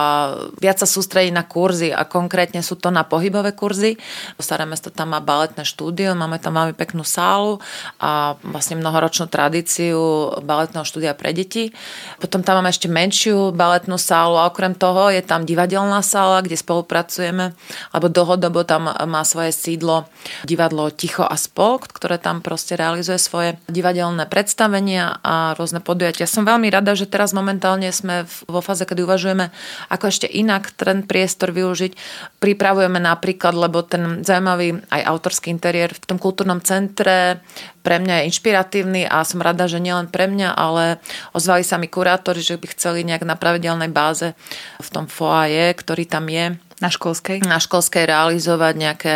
viac 0.62 0.78
sa 0.78 0.86
sústredí 0.86 1.34
na 1.34 1.42
kurzy 1.42 1.90
a 1.90 2.06
konkrétne 2.06 2.62
sú 2.62 2.78
to 2.78 2.94
na 2.94 3.02
pohybové 3.02 3.58
kurzy. 3.58 3.98
Staré 4.38 4.70
mesto 4.70 4.94
tam 4.94 5.18
má 5.18 5.20
baletné 5.20 5.66
štúdio, 5.66 6.14
máme 6.14 6.38
tam 6.38 6.54
veľmi 6.54 6.78
peknú 6.78 7.02
sálu 7.02 7.58
a 7.98 8.38
vlastne 8.46 8.78
mnohoročnú 8.78 9.26
tradíciu 9.26 9.98
baletného 10.46 10.86
štúdia 10.86 11.18
pre 11.18 11.34
deti. 11.34 11.74
Potom 12.22 12.46
tam 12.46 12.62
máme 12.62 12.70
ešte 12.70 12.86
menšiu 12.86 13.50
baletnú 13.50 13.98
sálu 13.98 14.38
a 14.38 14.46
okrem 14.46 14.78
toho 14.78 15.10
je 15.10 15.26
tam 15.26 15.44
divadelná 15.50 16.06
sála, 16.06 16.46
kde 16.46 16.54
spolupracujeme, 16.54 17.58
alebo 17.90 18.08
dlhodobo 18.14 18.62
tam 18.62 18.94
má 18.94 19.22
svoje 19.26 19.50
sídlo 19.50 20.06
divadlo 20.46 20.94
Ticho 20.94 21.26
a 21.26 21.34
Spolk, 21.34 21.90
ktoré 21.90 22.22
tam 22.22 22.46
proste 22.46 22.78
realizuje 22.78 23.18
svoje 23.18 23.58
divadelné 23.66 24.30
predstavenia 24.30 25.18
a 25.24 25.56
rôzne 25.58 25.82
podujatia. 25.82 26.30
Som 26.30 26.46
veľmi 26.46 26.70
rada, 26.70 26.94
že 26.94 27.10
teraz 27.16 27.32
momentálne 27.32 27.88
sme 27.96 28.28
vo 28.52 28.60
fáze, 28.60 28.84
kedy 28.84 29.08
uvažujeme, 29.08 29.56
ako 29.88 30.12
ešte 30.12 30.28
inak 30.28 30.76
ten 30.76 31.08
priestor 31.08 31.56
využiť. 31.56 31.96
Pripravujeme 32.44 33.00
napríklad, 33.00 33.56
lebo 33.56 33.88
ten 33.88 34.20
zaujímavý 34.28 34.84
aj 34.92 35.02
autorský 35.08 35.48
interiér 35.56 35.96
v 35.96 36.04
tom 36.12 36.20
kultúrnom 36.20 36.60
centre 36.60 37.40
pre 37.86 38.02
mňa 38.02 38.20
je 38.20 38.28
inšpiratívny 38.34 39.02
a 39.06 39.22
som 39.22 39.40
rada, 39.40 39.70
že 39.70 39.78
nielen 39.78 40.10
pre 40.10 40.26
mňa, 40.26 40.58
ale 40.58 40.98
ozvali 41.38 41.62
sa 41.62 41.78
mi 41.78 41.86
kurátori, 41.86 42.42
že 42.42 42.58
by 42.58 42.74
chceli 42.74 43.08
nejak 43.08 43.24
na 43.24 43.38
pravidelnej 43.38 43.94
báze 43.94 44.34
v 44.82 44.90
tom 44.90 45.06
foaje, 45.06 45.72
ktorý 45.78 46.10
tam 46.10 46.26
je, 46.26 46.58
na 46.84 46.90
školskej? 46.92 47.46
Na 47.48 47.62
školskej 47.62 48.04
realizovať 48.04 48.74
nejaké 48.76 49.14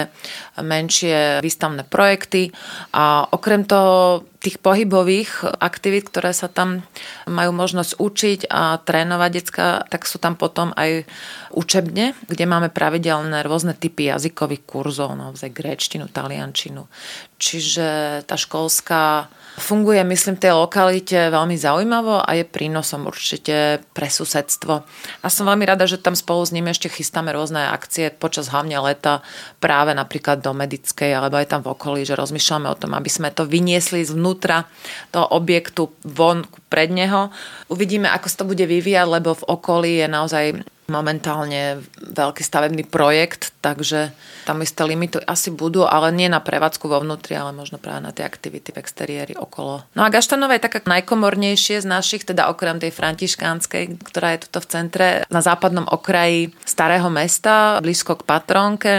menšie 0.64 1.44
výstavné 1.44 1.84
projekty 1.84 2.56
a 2.96 3.28
okrem 3.28 3.68
toho 3.68 4.24
tých 4.40 4.56
pohybových 4.64 5.44
aktivít, 5.60 6.08
ktoré 6.08 6.32
sa 6.32 6.48
tam 6.48 6.88
majú 7.28 7.52
možnosť 7.52 7.92
učiť 8.00 8.40
a 8.48 8.80
trénovať 8.80 9.32
decka, 9.36 9.84
tak 9.92 10.08
sú 10.08 10.16
tam 10.16 10.40
potom 10.40 10.72
aj 10.80 11.04
učebne, 11.52 12.16
kde 12.32 12.46
máme 12.48 12.72
pravidelné 12.72 13.44
rôzne 13.44 13.76
typy 13.76 14.08
jazykových 14.08 14.64
kurzov, 14.64 15.20
naozaj 15.20 15.52
gréčtinu, 15.52 16.08
taliančinu. 16.08 16.88
Čiže 17.36 18.24
tá 18.24 18.40
školská 18.40 19.28
Funguje, 19.60 20.00
myslím, 20.08 20.40
tej 20.40 20.56
lokalite 20.56 21.28
veľmi 21.28 21.60
zaujímavo 21.60 22.24
a 22.24 22.32
je 22.40 22.48
prínosom 22.48 23.12
určite 23.12 23.84
pre 23.92 24.08
susedstvo. 24.08 24.74
A 25.20 25.28
som 25.28 25.44
veľmi 25.44 25.68
rada, 25.68 25.84
že 25.84 26.00
tam 26.00 26.16
spolu 26.16 26.48
s 26.48 26.56
nimi 26.56 26.72
ešte 26.72 26.88
chystáme 26.88 27.36
rôzne 27.36 27.68
akcie 27.68 28.08
počas 28.08 28.48
hlavne 28.48 28.80
leta 28.80 29.20
práve 29.60 29.92
napríklad 29.92 30.40
do 30.40 30.56
Medickej 30.56 31.12
alebo 31.12 31.36
aj 31.36 31.52
tam 31.52 31.62
v 31.62 31.76
okolí, 31.76 32.08
že 32.08 32.16
rozmýšľame 32.16 32.72
o 32.72 32.80
tom, 32.80 32.96
aby 32.96 33.12
sme 33.12 33.36
to 33.36 33.44
vyniesli 33.44 34.08
zvnútra 34.30 34.70
toho 35.10 35.26
objektu 35.34 35.90
von 36.06 36.46
pred 36.70 36.94
neho. 36.94 37.34
Uvidíme, 37.74 38.06
ako 38.14 38.30
sa 38.30 38.46
to 38.46 38.50
bude 38.54 38.62
vyvíjať, 38.62 39.10
lebo 39.10 39.34
v 39.34 39.48
okolí 39.50 39.92
je 40.06 40.08
naozaj 40.08 40.46
momentálne 40.90 41.86
veľký 42.02 42.42
stavebný 42.42 42.90
projekt, 42.90 43.54
takže 43.62 44.10
tam 44.50 44.66
isté 44.66 44.82
limity 44.82 45.22
asi 45.22 45.54
budú, 45.54 45.86
ale 45.86 46.10
nie 46.10 46.26
na 46.26 46.42
prevádzku 46.42 46.90
vo 46.90 46.98
vnútri, 47.06 47.38
ale 47.38 47.54
možno 47.54 47.78
práve 47.78 48.02
na 48.02 48.10
tie 48.10 48.26
aktivity 48.26 48.74
v 48.74 48.82
exteriéri 48.82 49.34
okolo. 49.38 49.86
No 49.94 50.02
a 50.02 50.10
Gaštanova 50.10 50.58
je 50.58 50.66
taká 50.66 50.82
najkomornejšie 50.90 51.86
z 51.86 51.88
našich, 51.88 52.26
teda 52.26 52.50
okrem 52.50 52.82
tej 52.82 52.90
františkánskej, 52.90 54.02
ktorá 54.02 54.34
je 54.34 54.50
tuto 54.50 54.66
v 54.66 54.70
centre, 54.74 55.08
na 55.30 55.46
západnom 55.46 55.86
okraji 55.86 56.58
starého 56.66 57.08
mesta, 57.14 57.78
blízko 57.86 58.18
k 58.18 58.26
Patrónke, 58.26 58.94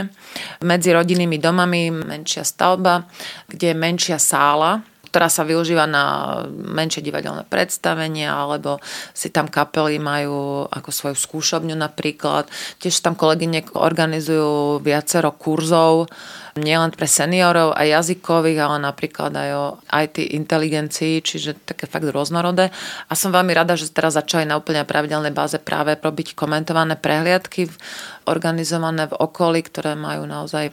medzi 0.63 0.95
rodinnými 0.95 1.43
domami, 1.43 1.91
menšia 1.91 2.47
stavba, 2.47 3.11
kde 3.51 3.75
je 3.75 3.77
menšia 3.77 4.19
sála, 4.23 4.87
ktorá 5.11 5.27
sa 5.27 5.43
využíva 5.43 5.91
na 5.91 6.05
menšie 6.49 7.03
divadelné 7.03 7.43
predstavenia, 7.51 8.31
alebo 8.31 8.79
si 9.11 9.35
tam 9.35 9.51
kapely 9.51 9.99
majú 9.99 10.71
ako 10.71 10.91
svoju 10.95 11.17
skúšobňu 11.19 11.75
napríklad. 11.75 12.47
Tiež 12.79 13.03
tam 13.03 13.19
kolegyne 13.19 13.67
organizujú 13.75 14.79
viacero 14.79 15.35
kurzov, 15.35 16.07
nielen 16.59 16.95
pre 16.95 17.11
seniorov 17.11 17.75
a 17.75 17.83
jazykových, 17.87 18.59
ale 18.63 18.77
napríklad 18.83 19.35
aj 19.35 19.51
o 19.55 19.65
IT 19.91 20.23
inteligencii, 20.35 21.23
čiže 21.23 21.59
také 21.63 21.91
fakt 21.91 22.07
rôznorodé. 22.07 22.71
A 23.11 23.13
som 23.19 23.35
veľmi 23.35 23.51
rada, 23.51 23.75
že 23.75 23.91
teraz 23.91 24.15
začali 24.15 24.47
na 24.47 24.59
úplne 24.59 24.87
pravidelnej 24.87 25.35
báze 25.35 25.59
práve 25.59 25.99
robiť 25.99 26.39
komentované 26.39 26.95
prehliadky 26.95 27.67
organizované 28.31 29.11
v 29.11 29.19
okolí, 29.19 29.67
ktoré 29.67 29.99
majú 29.99 30.27
naozaj 30.27 30.71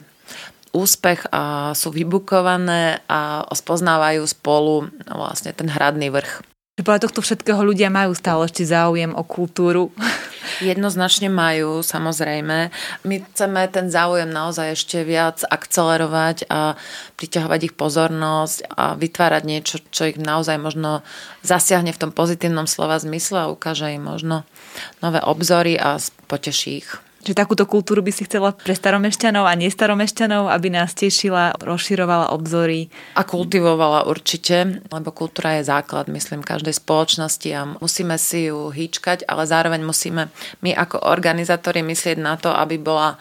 úspech 0.72 1.28
a 1.32 1.72
sú 1.72 1.92
vybukované 1.92 3.00
a 3.08 3.44
spoznávajú 3.48 4.22
spolu 4.28 4.88
vlastne 5.08 5.52
ten 5.56 5.68
hradný 5.68 6.12
vrch. 6.12 6.44
Podľa 6.78 7.10
tohto 7.10 7.26
všetkého 7.26 7.58
ľudia 7.66 7.90
majú 7.90 8.14
stále 8.14 8.46
ešte 8.46 8.62
záujem 8.62 9.10
o 9.10 9.26
kultúru. 9.26 9.90
Jednoznačne 10.62 11.26
majú, 11.26 11.82
samozrejme. 11.82 12.70
My 13.02 13.14
chceme 13.18 13.66
ten 13.66 13.90
záujem 13.90 14.30
naozaj 14.30 14.78
ešte 14.78 15.02
viac 15.02 15.42
akcelerovať 15.42 16.46
a 16.46 16.78
priťahovať 17.18 17.60
ich 17.66 17.74
pozornosť 17.74 18.70
a 18.78 18.94
vytvárať 18.94 19.42
niečo, 19.42 19.82
čo 19.90 20.06
ich 20.06 20.22
naozaj 20.22 20.54
možno 20.62 21.02
zasiahne 21.42 21.90
v 21.90 21.98
tom 21.98 22.10
pozitívnom 22.14 22.70
slova 22.70 23.02
zmysle 23.02 23.50
a 23.50 23.50
ukáže 23.50 23.90
im 23.90 24.06
možno 24.06 24.46
nové 25.02 25.18
obzory 25.18 25.74
a 25.74 25.98
poteší 26.30 26.86
ich. 26.86 27.07
Že 27.18 27.34
takúto 27.34 27.66
kultúru 27.66 27.98
by 27.98 28.14
si 28.14 28.24
chcela 28.30 28.54
pre 28.54 28.78
staromešťanov 28.78 29.42
a 29.42 29.58
nestaromešťanov, 29.58 30.54
aby 30.54 30.68
nás 30.70 30.94
tešila, 30.94 31.58
rozširovala 31.58 32.30
obzory. 32.30 32.88
A 33.18 33.26
kultivovala 33.26 34.06
určite, 34.06 34.80
lebo 34.86 35.10
kultúra 35.10 35.58
je 35.58 35.66
základ, 35.66 36.06
myslím, 36.06 36.46
každej 36.46 36.78
spoločnosti 36.78 37.48
a 37.58 37.74
musíme 37.82 38.14
si 38.22 38.46
ju 38.46 38.70
hýčkať, 38.70 39.26
ale 39.26 39.50
zároveň 39.50 39.82
musíme 39.82 40.30
my 40.62 40.70
ako 40.78 41.10
organizátori 41.10 41.82
myslieť 41.82 42.22
na 42.22 42.38
to, 42.38 42.54
aby 42.54 42.78
bola 42.78 43.18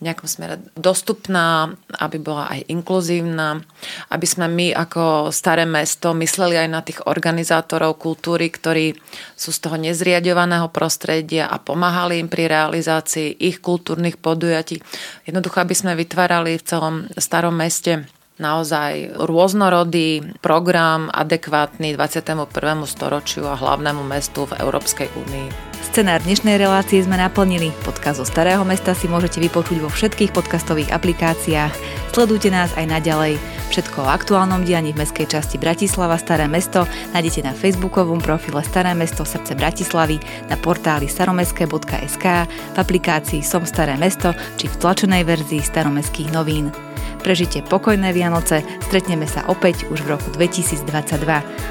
v 0.00 0.08
nejakom 0.08 0.24
smere 0.24 0.56
dostupná, 0.72 1.76
aby 2.00 2.16
bola 2.16 2.48
aj 2.48 2.72
inkluzívna, 2.72 3.60
aby 4.08 4.26
sme 4.26 4.48
my 4.48 4.72
ako 4.72 5.28
staré 5.28 5.68
mesto 5.68 6.16
mysleli 6.16 6.56
aj 6.56 6.68
na 6.72 6.80
tých 6.80 7.04
organizátorov 7.04 8.00
kultúry, 8.00 8.48
ktorí 8.48 8.96
sú 9.36 9.52
z 9.52 9.60
toho 9.60 9.76
nezriadovaného 9.76 10.72
prostredia 10.72 11.52
a 11.52 11.60
pomáhali 11.60 12.16
im 12.16 12.32
pri 12.32 12.48
realizácii 12.48 13.36
ich 13.44 13.60
kultúrnych 13.60 14.16
podujatí. 14.16 14.80
Jednoducho, 15.28 15.60
aby 15.60 15.76
sme 15.76 15.92
vytvárali 15.92 16.56
v 16.56 16.64
celom 16.64 16.94
starom 17.20 17.52
meste 17.52 18.08
naozaj 18.40 19.20
rôznorodý 19.20 20.40
program 20.40 21.12
adekvátny 21.12 21.92
21. 21.92 22.48
storočiu 22.88 23.44
a 23.44 23.60
hlavnému 23.60 24.00
mestu 24.00 24.48
v 24.48 24.56
Európskej 24.64 25.12
únii. 25.12 25.69
Scenár 25.80 26.20
dnešnej 26.20 26.60
relácie 26.60 27.00
sme 27.00 27.16
naplnili. 27.16 27.72
Podkaz 27.88 28.20
zo 28.20 28.28
Starého 28.28 28.60
mesta 28.68 28.92
si 28.92 29.08
môžete 29.08 29.40
vypočuť 29.40 29.80
vo 29.80 29.88
všetkých 29.88 30.28
podcastových 30.28 30.92
aplikáciách. 30.92 31.72
Sledujte 32.12 32.52
nás 32.52 32.76
aj 32.76 32.84
naďalej. 32.84 33.40
Všetko 33.72 34.04
o 34.04 34.12
aktuálnom 34.12 34.60
dianí 34.60 34.92
v 34.92 35.00
mestskej 35.00 35.32
časti 35.32 35.56
Bratislava 35.56 36.20
Staré 36.20 36.44
mesto 36.52 36.84
nájdete 37.16 37.40
na 37.48 37.56
facebookovom 37.56 38.20
profile 38.20 38.60
Staré 38.60 38.92
mesto 38.92 39.24
srdce 39.24 39.56
Bratislavy, 39.56 40.20
na 40.52 40.60
portáli 40.60 41.08
staromestské.sk, 41.08 42.26
v 42.44 42.76
aplikácii 42.76 43.40
Som 43.40 43.64
Staré 43.64 43.96
mesto 43.96 44.36
či 44.60 44.68
v 44.68 44.76
tlačenej 44.76 45.24
verzii 45.24 45.64
staromestských 45.64 46.28
novín. 46.28 46.89
Prežite 47.20 47.60
pokojné 47.60 48.16
Vianoce, 48.16 48.64
stretneme 48.88 49.28
sa 49.28 49.44
opäť 49.48 49.84
už 49.92 50.04
v 50.08 50.16
roku 50.16 50.28
2022. 50.32 50.88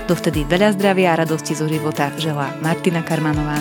Dovtedy 0.06 0.46
veľa 0.46 0.78
zdravia 0.78 1.18
a 1.18 1.20
radosti 1.26 1.58
zo 1.58 1.66
života 1.66 2.14
želá 2.22 2.54
Martina 2.62 3.02
Karmanová. 3.02 3.58